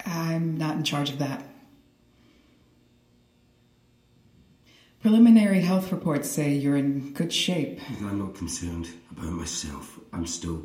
I'm 0.08 0.58
not 0.58 0.75
in 0.75 0.84
charge 0.84 1.10
of 1.10 1.20
that. 1.20 1.44
Preliminary 5.01 5.62
health 5.62 5.92
reports 5.92 6.30
say 6.30 6.54
you're 6.54 6.77
in 6.77 7.13
good 7.13 7.32
shape. 7.32 7.80
I'm 8.01 8.18
not 8.18 8.34
concerned 8.34 8.89
about 9.12 9.34
myself. 9.34 10.00
I'm 10.12 10.25
still 10.25 10.63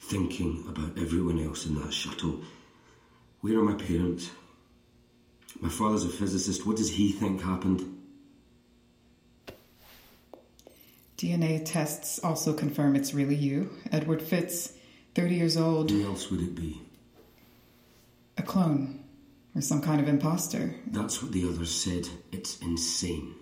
thinking 0.00 0.64
about 0.68 0.98
everyone 0.98 1.38
else 1.40 1.66
in 1.66 1.74
that 1.76 1.92
shuttle. 1.92 2.40
Where 3.40 3.58
are 3.58 3.62
my 3.64 3.74
parents? 3.74 4.30
My 5.60 5.68
father's 5.68 6.04
a 6.04 6.08
physicist. 6.08 6.66
What 6.66 6.76
does 6.76 6.90
he 6.90 7.12
think 7.12 7.42
happened? 7.42 7.94
DNA 11.16 11.62
tests 11.64 12.20
also 12.22 12.52
confirm 12.52 12.94
it's 12.94 13.12
really 13.12 13.34
you, 13.34 13.70
Edward 13.90 14.22
Fitz, 14.22 14.72
30 15.14 15.34
years 15.34 15.56
old, 15.56 15.90
Who 15.90 16.04
else 16.06 16.30
would 16.30 16.40
it 16.40 16.54
be? 16.54 16.80
a 18.36 18.42
clone, 18.42 19.02
or 19.56 19.60
some 19.60 19.82
kind 19.82 20.00
of 20.00 20.06
imposter. 20.06 20.76
That's 20.86 21.20
what 21.20 21.32
the 21.32 21.48
others 21.48 21.74
said. 21.74 22.08
It's 22.30 22.60
insane. 22.60 23.34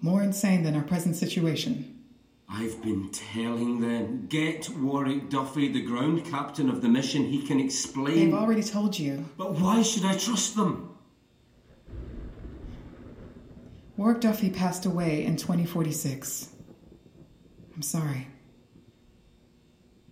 More 0.00 0.20
insane 0.20 0.64
than 0.64 0.74
our 0.74 0.82
present 0.82 1.14
situation. 1.14 1.93
I've 2.48 2.82
been 2.82 3.10
telling 3.10 3.80
them 3.80 4.26
get 4.28 4.68
Warwick 4.68 5.30
Duffy, 5.30 5.68
the 5.72 5.82
ground 5.82 6.24
captain 6.26 6.68
of 6.68 6.82
the 6.82 6.88
mission. 6.88 7.24
He 7.24 7.42
can 7.42 7.58
explain. 7.58 8.14
They've 8.14 8.34
already 8.34 8.62
told 8.62 8.98
you. 8.98 9.24
But 9.36 9.54
why 9.54 9.82
should 9.82 10.04
I 10.04 10.16
trust 10.16 10.54
them? 10.56 10.96
Warwick 13.96 14.20
Duffy 14.20 14.50
passed 14.50 14.86
away 14.86 15.24
in 15.24 15.36
2046. 15.36 16.48
I'm 17.74 17.82
sorry. 17.82 18.26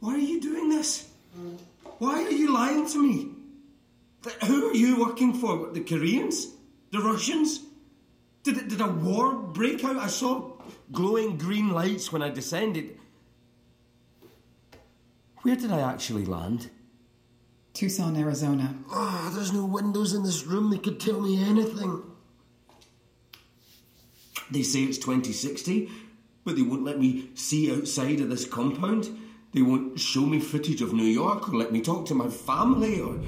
Why 0.00 0.14
are 0.14 0.18
you 0.18 0.40
doing 0.40 0.68
this? 0.68 1.08
Why 1.98 2.24
are 2.24 2.30
you 2.30 2.52
lying 2.52 2.86
to 2.88 3.02
me? 3.02 3.28
Who 4.46 4.70
are 4.70 4.74
you 4.74 5.00
working 5.00 5.34
for? 5.34 5.70
The 5.72 5.80
Koreans? 5.80 6.48
The 6.90 7.00
Russians? 7.00 7.60
Did, 8.42 8.68
did 8.68 8.80
a 8.80 8.88
war 8.88 9.34
break 9.34 9.84
out? 9.84 9.96
I 9.96 10.08
saw 10.08 10.51
glowing 10.92 11.38
green 11.38 11.70
lights 11.70 12.12
when 12.12 12.22
I 12.22 12.28
descended. 12.28 12.98
Where 15.42 15.56
did 15.56 15.72
I 15.72 15.80
actually 15.80 16.24
land? 16.24 16.70
Tucson, 17.72 18.16
Arizona. 18.16 18.74
Ah, 18.90 19.32
there's 19.34 19.52
no 19.52 19.64
windows 19.64 20.12
in 20.12 20.22
this 20.22 20.46
room. 20.46 20.70
that 20.70 20.82
could 20.82 21.00
tell 21.00 21.20
me 21.20 21.42
anything. 21.42 22.02
They 24.50 24.62
say 24.62 24.80
it's 24.80 24.98
2060, 24.98 25.88
but 26.44 26.56
they 26.56 26.62
won't 26.62 26.84
let 26.84 27.00
me 27.00 27.30
see 27.34 27.74
outside 27.74 28.20
of 28.20 28.28
this 28.28 28.44
compound. 28.44 29.08
They 29.52 29.62
won't 29.62 29.98
show 29.98 30.20
me 30.20 30.38
footage 30.38 30.82
of 30.82 30.92
New 30.92 31.04
York 31.04 31.48
or 31.48 31.56
let 31.56 31.72
me 31.72 31.80
talk 31.80 32.06
to 32.06 32.14
my 32.14 32.28
family 32.28 33.00
or. 33.00 33.18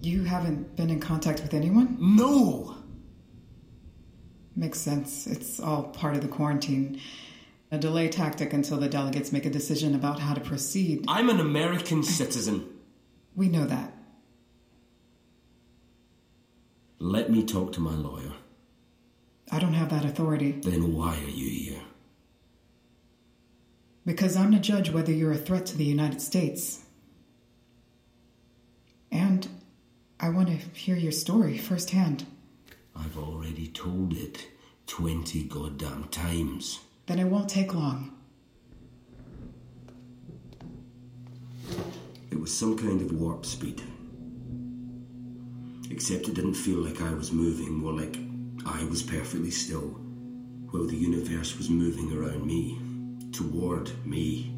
You 0.00 0.24
haven't 0.24 0.76
been 0.76 0.90
in 0.90 1.00
contact 1.00 1.42
with 1.42 1.52
anyone? 1.52 1.96
No! 2.00 2.79
Makes 4.60 4.78
sense. 4.80 5.26
It's 5.26 5.58
all 5.58 5.84
part 5.84 6.16
of 6.16 6.20
the 6.20 6.28
quarantine. 6.28 7.00
A 7.72 7.78
delay 7.78 8.08
tactic 8.08 8.52
until 8.52 8.76
the 8.76 8.90
delegates 8.90 9.32
make 9.32 9.46
a 9.46 9.50
decision 9.50 9.94
about 9.94 10.20
how 10.20 10.34
to 10.34 10.40
proceed. 10.42 11.06
I'm 11.08 11.30
an 11.30 11.40
American 11.40 12.02
citizen. 12.02 12.68
We 13.34 13.48
know 13.48 13.64
that. 13.64 13.94
Let 16.98 17.30
me 17.30 17.42
talk 17.42 17.72
to 17.72 17.80
my 17.80 17.94
lawyer. 17.94 18.34
I 19.50 19.58
don't 19.60 19.72
have 19.72 19.88
that 19.88 20.04
authority 20.04 20.52
Then 20.62 20.94
why 20.94 21.16
are 21.16 21.30
you 21.30 21.48
here? 21.48 21.80
because 24.04 24.36
I'm 24.36 24.50
to 24.52 24.58
judge 24.58 24.90
whether 24.90 25.12
you're 25.12 25.32
a 25.32 25.36
threat 25.38 25.64
to 25.66 25.76
the 25.76 25.84
United 25.84 26.20
States. 26.20 26.80
And 29.12 29.46
I 30.18 30.28
want 30.30 30.48
to 30.48 30.54
hear 30.78 30.96
your 30.96 31.12
story 31.12 31.56
firsthand. 31.56 32.26
I've 32.94 33.16
already 33.16 33.68
told 33.68 34.12
it 34.12 34.48
20 34.86 35.44
goddamn 35.44 36.08
times. 36.10 36.80
Then 37.06 37.18
it 37.18 37.24
won't 37.24 37.48
take 37.48 37.74
long. 37.74 38.12
It 42.30 42.40
was 42.40 42.56
some 42.56 42.76
kind 42.76 43.00
of 43.00 43.12
warp 43.12 43.46
speed. 43.46 43.82
Except 45.90 46.28
it 46.28 46.34
didn't 46.34 46.54
feel 46.54 46.78
like 46.78 47.00
I 47.00 47.12
was 47.12 47.32
moving, 47.32 47.72
more 47.72 47.92
like 47.92 48.16
I 48.66 48.84
was 48.84 49.02
perfectly 49.02 49.50
still, 49.50 49.88
while 50.70 50.86
the 50.86 50.96
universe 50.96 51.56
was 51.58 51.68
moving 51.68 52.12
around 52.12 52.46
me, 52.46 52.78
toward 53.32 53.90
me. 54.06 54.54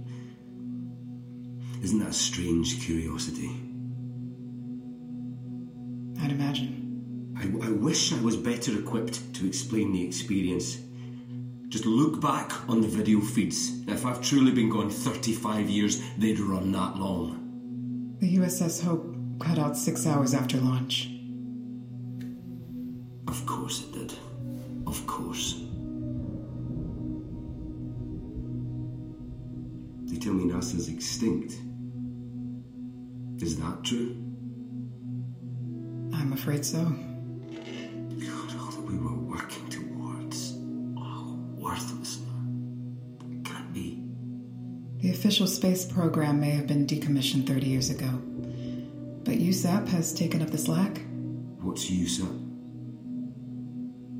Isn't 1.82 1.98
that 1.98 2.10
a 2.10 2.12
strange 2.12 2.84
curiosity? 2.84 3.50
I'd 6.20 6.30
imagine. 6.30 6.81
I, 7.36 7.44
I 7.66 7.70
wish 7.70 8.12
I 8.12 8.20
was 8.20 8.36
better 8.36 8.78
equipped 8.78 9.34
to 9.34 9.46
explain 9.46 9.92
the 9.92 10.04
experience. 10.04 10.78
Just 11.68 11.86
look 11.86 12.20
back 12.20 12.52
on 12.68 12.80
the 12.82 12.88
video 12.88 13.20
feeds. 13.20 13.86
If 13.88 14.04
I've 14.04 14.20
truly 14.20 14.52
been 14.52 14.68
gone 14.68 14.90
35 14.90 15.70
years, 15.70 16.02
they'd 16.18 16.38
run 16.38 16.70
that 16.72 16.96
long. 16.96 18.16
The 18.20 18.36
USS 18.36 18.84
Hope 18.84 19.16
cut 19.40 19.58
out 19.58 19.76
six 19.76 20.06
hours 20.06 20.34
after 20.34 20.58
launch. 20.58 21.08
Of 23.26 23.46
course 23.46 23.84
it 23.84 23.92
did. 23.92 24.12
Of 24.86 25.06
course. 25.06 25.54
They 30.04 30.18
tell 30.18 30.34
me 30.34 30.52
NASA's 30.52 30.88
extinct. 30.88 31.54
Is 33.42 33.58
that 33.58 33.82
true? 33.82 34.14
I'm 36.12 36.32
afraid 36.34 36.64
so. 36.64 36.94
All 38.92 38.98
we 38.98 39.04
were 39.04 39.14
working 39.14 39.68
towards. 39.68 40.54
Oh, 40.96 41.38
worthless 41.56 42.18
now. 42.20 43.50
Can't 43.50 43.72
be. 43.72 44.02
The 45.00 45.10
official 45.10 45.46
space 45.46 45.84
program 45.84 46.40
may 46.40 46.50
have 46.50 46.66
been 46.66 46.86
decommissioned 46.86 47.46
30 47.46 47.66
years 47.66 47.90
ago, 47.90 48.08
but 49.24 49.38
USAP 49.38 49.88
has 49.88 50.12
taken 50.12 50.42
up 50.42 50.50
the 50.50 50.58
slack. 50.58 51.00
What's 51.60 51.86
USAP? 51.90 52.38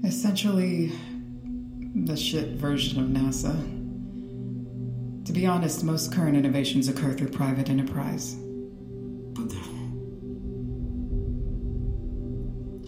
Essentially, 0.04 0.92
the 1.94 2.16
shit 2.16 2.56
version 2.56 3.00
of 3.00 3.08
NASA. 3.08 3.54
To 5.24 5.32
be 5.32 5.46
honest, 5.46 5.84
most 5.84 6.12
current 6.12 6.36
innovations 6.36 6.88
occur 6.88 7.12
through 7.12 7.28
private 7.28 7.70
enterprise. 7.70 8.34
But 8.34 9.50
there. 9.50 9.71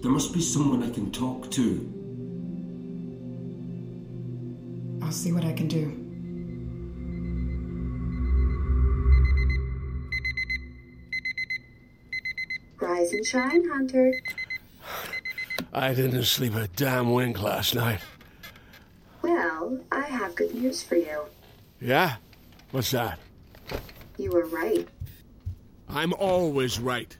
There 0.04 0.12
must 0.12 0.34
be 0.34 0.42
someone 0.42 0.82
I 0.82 0.90
can 0.90 1.10
talk 1.10 1.50
to. 1.52 1.64
I'll 5.02 5.10
see 5.10 5.32
what 5.32 5.46
I 5.46 5.52
can 5.54 5.66
do. 5.66 5.98
Rise 12.78 13.14
and 13.14 13.24
shine, 13.24 13.66
Hunter. 13.66 14.12
I 15.72 15.94
didn't 15.94 16.24
sleep 16.24 16.54
a 16.54 16.68
damn 16.68 17.10
wink 17.10 17.40
last 17.40 17.74
night. 17.74 18.00
Well, 19.22 19.80
I 19.90 20.02
have 20.02 20.34
good 20.34 20.54
news 20.54 20.82
for 20.82 20.96
you. 20.96 21.22
Yeah? 21.80 22.16
What's 22.72 22.90
that? 22.90 23.18
You 24.18 24.32
were 24.32 24.44
right. 24.44 24.86
I'm 25.88 26.12
always 26.12 26.78
right. 26.78 27.16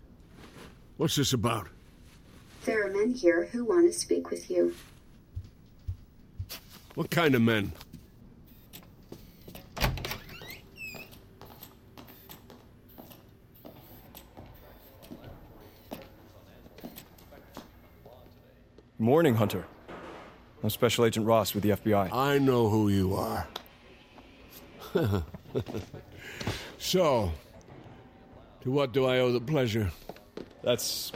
What's 0.99 1.16
this 1.16 1.33
about? 1.33 1.68
There 2.64 2.87
are 2.87 2.90
men 2.90 3.11
here 3.11 3.44
who 3.53 3.62
want 3.66 3.87
to 3.87 3.92
speak 3.92 4.31
with 4.31 4.50
you. 4.50 4.74
What 6.94 7.11
kind 7.11 7.35
of 7.35 7.42
men? 7.42 7.72
Morning, 18.98 19.35
Hunter. 19.35 19.66
I'm 20.62 20.70
Special 20.70 21.05
Agent 21.05 21.27
Ross 21.27 21.53
with 21.53 21.64
the 21.64 21.70
FBI. 21.70 22.11
I 22.11 22.38
know 22.38 22.70
who 22.70 22.88
you 22.88 23.14
are. 23.14 23.46
so, 26.79 27.31
to 28.62 28.70
what 28.70 28.94
do 28.94 29.05
I 29.05 29.18
owe 29.18 29.33
the 29.33 29.40
pleasure? 29.40 29.90
That's 30.64 31.12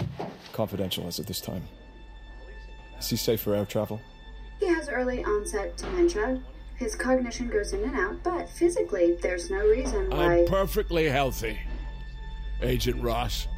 confidential 0.52 1.06
as 1.06 1.18
of 1.18 1.26
this 1.26 1.40
time. 1.40 1.62
Is 2.98 3.08
he 3.08 3.16
safe 3.16 3.40
for 3.40 3.54
air 3.54 3.64
travel? 3.64 4.00
He 4.60 4.66
has 4.66 4.88
early 4.88 5.24
onset 5.24 5.76
dementia. 5.76 6.40
His 6.74 6.94
cognition 6.94 7.48
goes 7.48 7.72
in 7.72 7.82
and 7.82 7.96
out, 7.96 8.22
but 8.22 8.48
physically, 8.50 9.16
there's 9.22 9.50
no 9.50 9.66
reason 9.66 10.10
why. 10.10 10.40
I'm 10.40 10.46
perfectly 10.46 11.06
healthy, 11.08 11.58
Agent 12.60 13.02
Ross. 13.02 13.48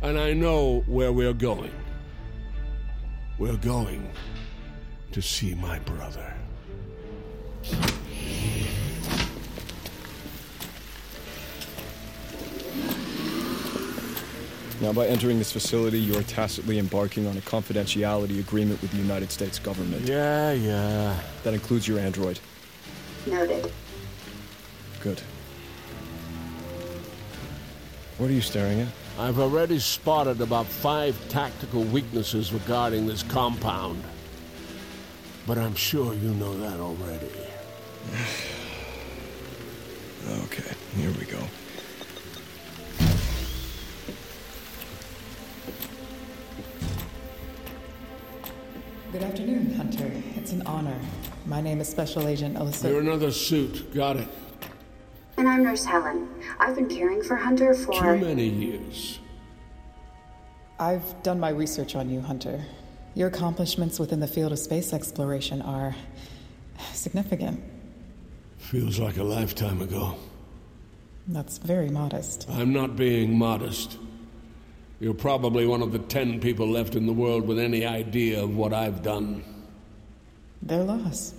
And 0.00 0.18
I 0.18 0.32
know 0.32 0.84
where 0.86 1.12
we're 1.12 1.34
going. 1.34 1.72
We're 3.38 3.56
going 3.56 4.08
to 5.12 5.20
see 5.20 5.54
my 5.54 5.80
brother. 5.80 6.37
Now, 14.80 14.92
by 14.92 15.08
entering 15.08 15.38
this 15.38 15.50
facility, 15.50 15.98
you 15.98 16.16
are 16.16 16.22
tacitly 16.22 16.78
embarking 16.78 17.26
on 17.26 17.36
a 17.36 17.40
confidentiality 17.40 18.38
agreement 18.38 18.80
with 18.80 18.92
the 18.92 18.98
United 18.98 19.32
States 19.32 19.58
government. 19.58 20.06
Yeah, 20.06 20.52
yeah. 20.52 21.18
That 21.42 21.52
includes 21.52 21.88
your 21.88 21.98
android. 21.98 22.38
Noted. 23.26 23.72
Good. 25.00 25.20
What 28.18 28.30
are 28.30 28.32
you 28.32 28.40
staring 28.40 28.80
at? 28.80 28.88
I've 29.18 29.40
already 29.40 29.80
spotted 29.80 30.40
about 30.40 30.66
five 30.66 31.18
tactical 31.28 31.82
weaknesses 31.82 32.52
regarding 32.52 33.08
this 33.08 33.24
compound. 33.24 34.04
But 35.44 35.58
I'm 35.58 35.74
sure 35.74 36.14
you 36.14 36.30
know 36.34 36.56
that 36.58 36.78
already. 36.78 37.30
okay, 40.44 40.72
here 40.96 41.10
we 41.18 41.24
go. 41.24 41.40
Good 49.18 49.30
afternoon, 49.32 49.74
Hunter. 49.74 50.12
It's 50.36 50.52
an 50.52 50.62
honor. 50.62 50.96
My 51.44 51.60
name 51.60 51.80
is 51.80 51.88
Special 51.88 52.28
Agent 52.28 52.56
Alyssa. 52.56 52.88
You're 52.88 53.00
another 53.00 53.32
suit. 53.32 53.92
Got 53.92 54.16
it. 54.18 54.28
And 55.36 55.48
I'm 55.48 55.64
Nurse 55.64 55.84
Helen. 55.84 56.28
I've 56.60 56.76
been 56.76 56.88
caring 56.88 57.24
for 57.24 57.34
Hunter 57.34 57.74
for. 57.74 57.94
Too 57.94 58.24
many 58.24 58.46
years. 58.46 59.18
I've 60.78 61.20
done 61.24 61.40
my 61.40 61.48
research 61.48 61.96
on 61.96 62.08
you, 62.08 62.20
Hunter. 62.20 62.64
Your 63.16 63.26
accomplishments 63.26 63.98
within 63.98 64.20
the 64.20 64.28
field 64.28 64.52
of 64.52 64.60
space 64.60 64.92
exploration 64.92 65.62
are 65.62 65.96
significant. 66.92 67.60
Feels 68.58 69.00
like 69.00 69.16
a 69.16 69.24
lifetime 69.24 69.82
ago. 69.82 70.14
That's 71.26 71.58
very 71.58 71.90
modest. 71.90 72.48
I'm 72.48 72.72
not 72.72 72.94
being 72.94 73.36
modest. 73.36 73.98
You're 75.00 75.14
probably 75.14 75.66
one 75.66 75.80
of 75.80 75.92
the 75.92 76.00
ten 76.00 76.40
people 76.40 76.68
left 76.68 76.96
in 76.96 77.06
the 77.06 77.12
world 77.12 77.46
with 77.46 77.58
any 77.58 77.86
idea 77.86 78.42
of 78.42 78.56
what 78.56 78.72
I've 78.72 79.02
done. 79.02 79.44
Their 80.62 80.82
loss. 80.82 81.34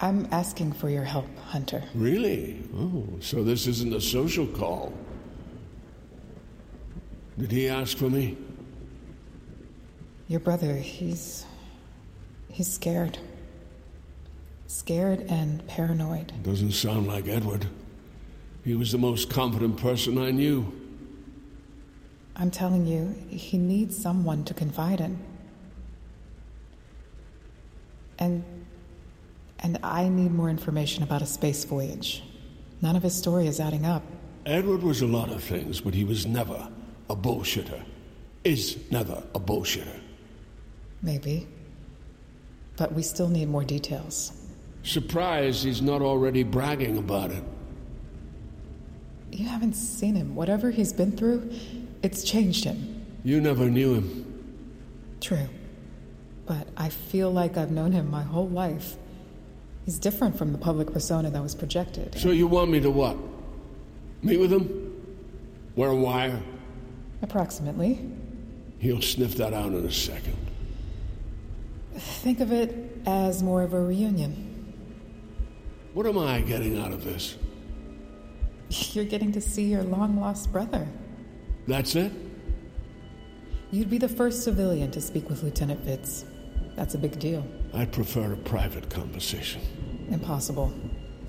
I'm 0.00 0.28
asking 0.30 0.72
for 0.72 0.90
your 0.90 1.04
help, 1.04 1.26
Hunter. 1.38 1.82
Really? 1.94 2.62
Oh, 2.76 3.06
so 3.20 3.42
this 3.42 3.66
isn't 3.66 3.94
a 3.94 4.00
social 4.00 4.46
call. 4.46 4.92
Did 7.38 7.52
he 7.52 7.68
ask 7.68 7.96
for 7.96 8.10
me? 8.10 8.36
Your 10.28 10.40
brother, 10.40 10.74
he's. 10.74 11.46
he's 12.48 12.72
scared. 12.72 13.18
Scared 14.66 15.20
and 15.28 15.64
paranoid. 15.68 16.32
Doesn't 16.42 16.72
sound 16.72 17.06
like 17.06 17.28
Edward. 17.28 17.66
He 18.64 18.74
was 18.74 18.90
the 18.90 18.98
most 18.98 19.30
confident 19.30 19.76
person 19.78 20.18
I 20.18 20.32
knew. 20.32 20.72
I'm 22.36 22.50
telling 22.50 22.86
you, 22.86 23.14
he 23.28 23.56
needs 23.56 23.96
someone 23.96 24.44
to 24.44 24.54
confide 24.54 25.00
in. 25.00 25.18
And. 28.18 28.44
and 29.58 29.78
I 29.82 30.08
need 30.08 30.32
more 30.32 30.50
information 30.50 31.02
about 31.02 31.22
a 31.22 31.26
space 31.26 31.64
voyage. 31.64 32.22
None 32.82 32.94
of 32.94 33.02
his 33.02 33.14
story 33.14 33.46
is 33.46 33.58
adding 33.58 33.86
up. 33.86 34.02
Edward 34.44 34.82
was 34.82 35.00
a 35.00 35.06
lot 35.06 35.30
of 35.30 35.42
things, 35.42 35.80
but 35.80 35.94
he 35.94 36.04
was 36.04 36.26
never 36.26 36.68
a 37.08 37.16
bullshitter. 37.16 37.82
Is 38.44 38.78
never 38.90 39.24
a 39.34 39.40
bullshitter. 39.40 39.98
Maybe. 41.02 41.48
But 42.76 42.92
we 42.92 43.02
still 43.02 43.28
need 43.28 43.48
more 43.48 43.64
details. 43.64 44.32
Surprised 44.82 45.64
he's 45.64 45.82
not 45.82 46.02
already 46.02 46.42
bragging 46.42 46.98
about 46.98 47.30
it. 47.30 47.42
You 49.32 49.48
haven't 49.48 49.74
seen 49.74 50.14
him. 50.14 50.36
Whatever 50.36 50.70
he's 50.70 50.92
been 50.92 51.12
through, 51.12 51.50
it's 52.06 52.22
changed 52.22 52.62
him. 52.62 53.04
You 53.24 53.40
never 53.40 53.68
knew 53.68 53.94
him. 53.94 55.18
True. 55.20 55.48
But 56.46 56.68
I 56.76 56.88
feel 56.88 57.32
like 57.32 57.56
I've 57.56 57.72
known 57.72 57.90
him 57.90 58.08
my 58.08 58.22
whole 58.22 58.48
life. 58.48 58.94
He's 59.84 59.98
different 59.98 60.38
from 60.38 60.52
the 60.52 60.58
public 60.58 60.92
persona 60.92 61.30
that 61.30 61.42
was 61.42 61.56
projected. 61.56 62.16
So 62.16 62.30
you 62.30 62.46
want 62.46 62.70
me 62.70 62.78
to 62.78 62.90
what? 62.90 63.16
Meet 64.22 64.38
with 64.38 64.52
him? 64.52 64.94
Wear 65.74 65.90
a 65.90 65.96
wire? 65.96 66.40
Approximately. 67.22 68.08
He'll 68.78 69.02
sniff 69.02 69.34
that 69.36 69.52
out 69.52 69.72
in 69.72 69.84
a 69.84 69.90
second. 69.90 70.36
Think 71.96 72.38
of 72.38 72.52
it 72.52 73.00
as 73.04 73.42
more 73.42 73.62
of 73.62 73.74
a 73.74 73.80
reunion. 73.80 74.74
What 75.92 76.06
am 76.06 76.18
I 76.18 76.40
getting 76.40 76.78
out 76.78 76.92
of 76.92 77.02
this? 77.02 77.36
You're 78.94 79.04
getting 79.04 79.32
to 79.32 79.40
see 79.40 79.64
your 79.64 79.82
long 79.82 80.20
lost 80.20 80.52
brother. 80.52 80.86
That's 81.66 81.96
it? 81.96 82.12
You'd 83.72 83.90
be 83.90 83.98
the 83.98 84.08
first 84.08 84.44
civilian 84.44 84.90
to 84.92 85.00
speak 85.00 85.28
with 85.28 85.42
Lieutenant 85.42 85.84
Fitz. 85.84 86.24
That's 86.76 86.94
a 86.94 86.98
big 86.98 87.18
deal. 87.18 87.44
I'd 87.74 87.92
prefer 87.92 88.32
a 88.32 88.36
private 88.36 88.88
conversation. 88.88 89.60
Impossible. 90.10 90.72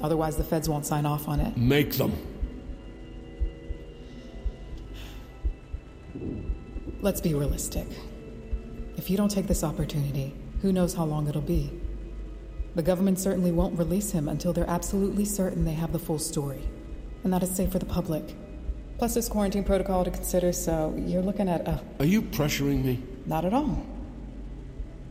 Otherwise, 0.02 0.38
the 0.38 0.43
feds 0.43 0.69
won't 0.69 0.86
sign 0.86 1.06
off 1.06 1.28
on 1.28 1.39
it. 1.39 1.58
Make 1.58 1.93
them. 1.93 2.13
Let's 7.02 7.21
be 7.21 7.34
realistic. 7.34 7.88
If 8.97 9.10
you 9.10 9.17
don't 9.17 9.30
take 9.30 9.47
this 9.47 9.63
opportunity, 9.63 10.36
who 10.62 10.71
knows 10.71 10.93
how 10.93 11.06
long 11.06 11.28
it'll 11.28 11.41
be? 11.41 11.71
The 12.76 12.84
government 12.84 13.19
certainly 13.19 13.52
won't 13.52 13.78
release 13.78 14.12
him 14.12 14.28
until 14.28 14.54
they're 14.54 14.69
absolutely 14.69 15.26
certain 15.26 15.65
they 15.65 15.73
have 15.73 15.93
the 15.93 16.00
full 16.00 16.19
story, 16.19 16.62
and 17.23 17.34
that 17.34 17.41
is 17.41 17.56
safe 17.56 17.71
for 17.71 17.80
the 17.80 17.86
public. 17.86 18.36
Plus, 18.97 19.13
this 19.13 19.29
quarantine 19.29 19.63
protocol 19.63 20.03
to 20.03 20.10
consider, 20.10 20.51
so 20.51 20.95
you're 20.97 21.21
looking 21.21 21.47
at 21.47 21.67
a. 21.67 21.79
Are 21.99 22.05
you 22.05 22.23
pressuring 22.23 22.83
me? 22.83 23.03
Not 23.27 23.45
at 23.45 23.53
all. 23.53 23.86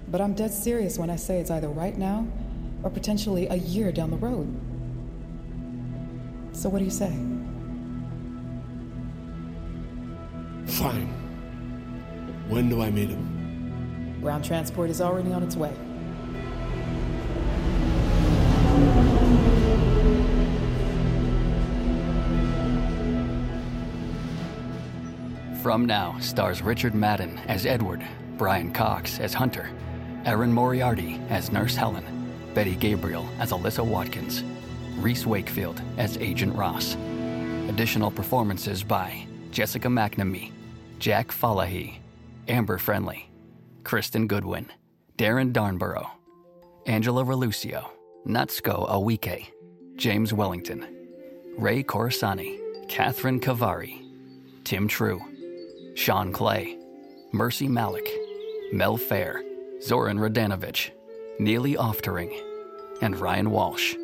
But 0.09 0.21
I'm 0.21 0.35
dead 0.35 0.53
serious 0.53 0.99
when 0.99 1.09
I 1.09 1.17
say 1.17 1.39
it's 1.39 1.51
either 1.53 1.69
right 1.69 1.97
now 1.97 2.27
or 2.83 2.91
potentially 2.91 3.47
a 3.47 3.55
year 3.55 3.93
down 3.93 4.11
the 4.11 4.17
road. 4.17 4.49
So, 6.53 6.69
what 6.69 6.81
do 6.81 6.85
you 6.85 6.91
say? 6.91 7.11
Fine. 10.67 11.09
When 12.49 12.69
do 12.69 12.83
I 12.83 12.91
meet 12.91 13.11
him? 13.11 14.19
Ground 14.21 14.45
transport 14.45 14.91
is 14.91 15.01
already 15.01 15.33
on 15.33 15.45
its 15.45 15.57
way. 15.57 15.73
From 25.67 25.85
Now 25.85 26.17
stars 26.21 26.63
Richard 26.63 26.95
Madden 26.95 27.41
as 27.49 27.67
Edward, 27.67 28.01
Brian 28.39 28.71
Cox 28.71 29.19
as 29.19 29.35
Hunter, 29.35 29.69
Erin 30.25 30.53
Moriarty 30.53 31.21
as 31.29 31.51
Nurse 31.51 31.75
Helen, 31.75 32.05
Betty 32.55 32.77
Gabriel 32.77 33.27
as 33.41 33.51
Alyssa 33.51 33.85
Watkins, 33.85 34.45
Reese 34.99 35.27
Wakefield 35.27 35.83
as 35.99 36.19
Agent 36.19 36.55
Ross. 36.55 36.95
Additional 37.69 38.13
performances 38.13 38.85
by 38.85 39.27
Jessica 39.51 39.89
McNamee, 39.89 40.53
Jack 41.01 41.33
Falahee, 41.33 41.97
Amber 42.47 42.79
Friendly, 42.79 43.29
Kristen 43.83 44.29
Goodwin, 44.29 44.71
Darren 45.19 45.53
Darnborough, 45.53 46.11
Angela 46.87 47.25
Relucio, 47.25 47.91
Natsuko 48.25 48.89
Awike, 48.89 49.47
James 49.97 50.33
Wellington, 50.33 50.87
Ray 51.59 51.83
Corsani, 51.83 52.61
Catherine 52.89 53.41
Cavari, 53.41 54.05
Tim 54.63 54.87
True, 54.87 55.21
Sean 55.97 56.31
Clay, 56.31 56.79
Mercy 57.33 57.69
Malik, 57.69 58.07
Mel 58.71 58.99
Fair, 58.99 59.43
Zoran 59.83 60.19
Radanovich, 60.19 60.91
Neely 61.39 61.75
Oftering, 61.75 62.39
and 63.01 63.19
Ryan 63.19 63.51
Walsh. 63.51 63.97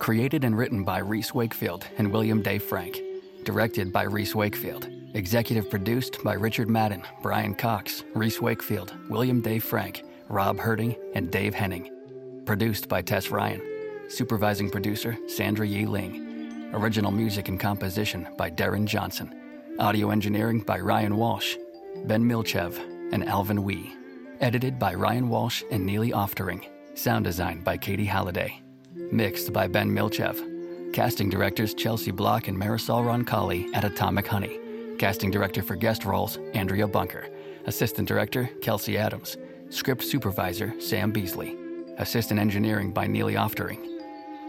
Created 0.00 0.42
and 0.42 0.58
written 0.58 0.82
by 0.82 0.98
Reese 0.98 1.32
Wakefield 1.32 1.86
and 1.96 2.10
William 2.10 2.42
Day 2.42 2.58
Frank. 2.58 3.00
Directed 3.44 3.92
by 3.92 4.02
Reese 4.02 4.34
Wakefield. 4.34 4.88
Executive 5.14 5.70
produced 5.70 6.22
by 6.24 6.34
Richard 6.34 6.68
Madden, 6.68 7.04
Brian 7.22 7.54
Cox, 7.54 8.02
Reese 8.12 8.40
Wakefield, 8.40 8.92
William 9.08 9.40
Day 9.40 9.60
Frank, 9.60 10.02
Rob 10.28 10.58
Herting, 10.58 10.98
and 11.14 11.30
Dave 11.30 11.54
Henning. 11.54 12.42
Produced 12.46 12.88
by 12.88 13.00
Tess 13.00 13.30
Ryan. 13.30 13.62
Supervising 14.08 14.70
producer 14.70 15.16
Sandra 15.28 15.68
Yi 15.68 15.86
Ling. 15.86 16.72
Original 16.74 17.12
music 17.12 17.48
and 17.48 17.60
composition 17.60 18.26
by 18.36 18.50
Darren 18.50 18.86
Johnson. 18.86 19.43
Audio 19.80 20.10
engineering 20.10 20.60
by 20.60 20.78
Ryan 20.78 21.16
Walsh, 21.16 21.56
Ben 22.04 22.22
Milchev, 22.22 22.78
and 23.12 23.24
Alvin 23.28 23.64
Wee. 23.64 23.92
Edited 24.40 24.78
by 24.78 24.94
Ryan 24.94 25.28
Walsh 25.28 25.64
and 25.68 25.84
Neely 25.84 26.12
Oftering. 26.12 26.64
Sound 26.94 27.24
design 27.24 27.60
by 27.60 27.76
Katie 27.76 28.04
Halliday. 28.04 28.62
Mixed 28.94 29.52
by 29.52 29.66
Ben 29.66 29.90
Milchev. 29.90 30.92
Casting 30.92 31.28
directors 31.28 31.74
Chelsea 31.74 32.12
Block 32.12 32.46
and 32.46 32.56
Marisol 32.56 33.04
Roncalli 33.04 33.68
at 33.74 33.84
Atomic 33.84 34.28
Honey. 34.28 34.60
Casting 34.96 35.32
director 35.32 35.60
for 35.60 35.74
guest 35.74 36.04
roles 36.04 36.38
Andrea 36.54 36.86
Bunker. 36.86 37.26
Assistant 37.66 38.06
director 38.06 38.48
Kelsey 38.62 38.96
Adams. 38.96 39.36
Script 39.70 40.04
supervisor 40.04 40.80
Sam 40.80 41.10
Beasley. 41.10 41.56
Assistant 41.98 42.38
engineering 42.38 42.92
by 42.92 43.08
Neely 43.08 43.34
Oftering. 43.34 43.80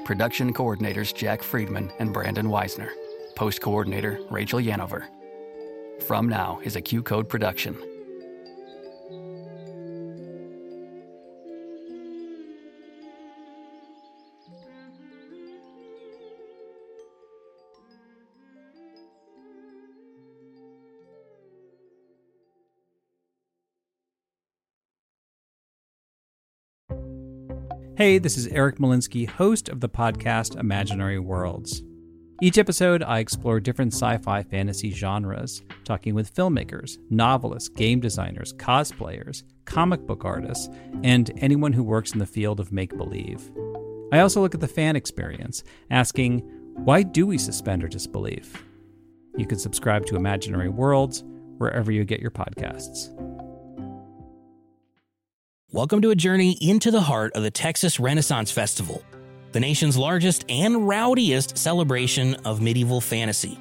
Production 0.05 0.53
coordinators 0.53 1.15
Jack 1.15 1.41
Friedman 1.41 1.91
and 1.97 2.13
Brandon 2.13 2.45
Weisner. 2.45 2.91
Post 3.35 3.59
coordinator 3.59 4.19
Rachel 4.29 4.59
Yanover. 4.59 5.07
From 6.01 6.29
Now 6.29 6.59
is 6.63 6.75
a 6.75 6.81
QCODE 6.81 7.27
production. 7.27 7.75
Hey, 27.97 28.17
this 28.19 28.37
is 28.37 28.47
Eric 28.47 28.77
Molinsky, 28.77 29.27
host 29.27 29.69
of 29.69 29.79
the 29.79 29.87
podcast 29.87 30.59
Imaginary 30.59 31.17
Worlds. 31.17 31.81
Each 32.41 32.57
episode, 32.57 33.01
I 33.01 33.19
explore 33.19 33.61
different 33.61 33.93
sci 33.93 34.17
fi 34.17 34.43
fantasy 34.43 34.91
genres, 34.91 35.63
talking 35.85 36.13
with 36.13 36.35
filmmakers, 36.35 36.97
novelists, 37.09 37.69
game 37.69 38.01
designers, 38.01 38.51
cosplayers, 38.51 39.43
comic 39.63 40.05
book 40.05 40.25
artists, 40.25 40.67
and 41.01 41.31
anyone 41.37 41.71
who 41.71 41.81
works 41.81 42.11
in 42.11 42.19
the 42.19 42.25
field 42.25 42.59
of 42.59 42.73
make 42.73 42.97
believe. 42.97 43.49
I 44.11 44.19
also 44.19 44.41
look 44.41 44.53
at 44.53 44.59
the 44.59 44.67
fan 44.67 44.97
experience, 44.97 45.63
asking, 45.89 46.39
why 46.83 47.03
do 47.03 47.25
we 47.25 47.37
suspend 47.37 47.83
our 47.83 47.87
disbelief? 47.87 48.65
You 49.37 49.47
can 49.47 49.57
subscribe 49.57 50.05
to 50.07 50.17
Imaginary 50.17 50.67
Worlds 50.67 51.23
wherever 51.57 51.89
you 51.89 52.03
get 52.03 52.19
your 52.19 52.31
podcasts. 52.31 53.07
Welcome 55.71 56.01
to 56.01 56.09
a 56.09 56.15
journey 56.15 56.57
into 56.59 56.91
the 56.91 57.01
heart 57.01 57.31
of 57.33 57.43
the 57.43 57.51
Texas 57.51 57.97
Renaissance 57.97 58.51
Festival, 58.51 59.01
the 59.55 59.59
nation's 59.61 59.95
largest 59.95 60.43
and 60.49 60.85
rowdiest 60.85 61.57
celebration 61.57 62.35
of 62.43 62.59
medieval 62.59 62.99
fantasy. 62.99 63.57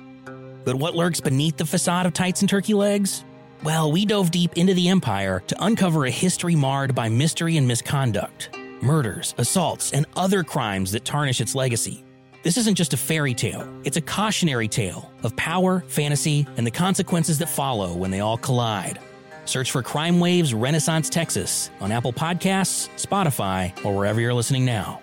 But 0.65 0.75
what 0.75 0.97
lurks 0.97 1.21
beneath 1.21 1.57
the 1.57 1.65
facade 1.65 2.05
of 2.05 2.13
tights 2.13 2.41
and 2.41 2.49
turkey 2.49 2.75
legs? 2.75 3.25
Well, 3.63 3.93
we 3.93 4.05
dove 4.05 4.33
deep 4.33 4.59
into 4.59 4.75
the 4.75 4.89
empire 4.89 5.45
to 5.47 5.65
uncover 5.65 6.05
a 6.05 6.11
history 6.11 6.57
marred 6.57 6.97
by 6.97 7.09
mystery 7.09 7.59
and 7.59 7.69
misconduct, 7.69 8.51
murders, 8.83 9.37
assaults, 9.39 9.93
and 9.93 10.05
other 10.17 10.43
crimes 10.43 10.91
that 10.91 11.05
tarnish 11.05 11.41
its 11.41 11.55
legacy. 11.55 12.03
This 12.43 12.57
isn't 12.57 12.75
just 12.75 12.93
a 12.93 12.97
fairy 12.97 13.33
tale, 13.33 13.65
it's 13.85 13.97
a 13.97 14.01
cautionary 14.01 14.67
tale 14.67 15.13
of 15.23 15.37
power, 15.37 15.85
fantasy, 15.87 16.45
and 16.57 16.67
the 16.67 16.73
consequences 16.73 17.39
that 17.39 17.49
follow 17.49 17.95
when 17.95 18.11
they 18.11 18.19
all 18.19 18.37
collide. 18.37 18.99
Search 19.45 19.71
for 19.71 19.81
Crime 19.81 20.19
Waves 20.19 20.55
Renaissance 20.55 21.09
Texas 21.09 21.71
on 21.81 21.93
Apple 21.93 22.13
Podcasts, 22.13 22.89
Spotify, 22.97 23.73
or 23.85 23.95
wherever 23.95 24.21
you're 24.21 24.35
listening 24.35 24.65
now. 24.65 25.01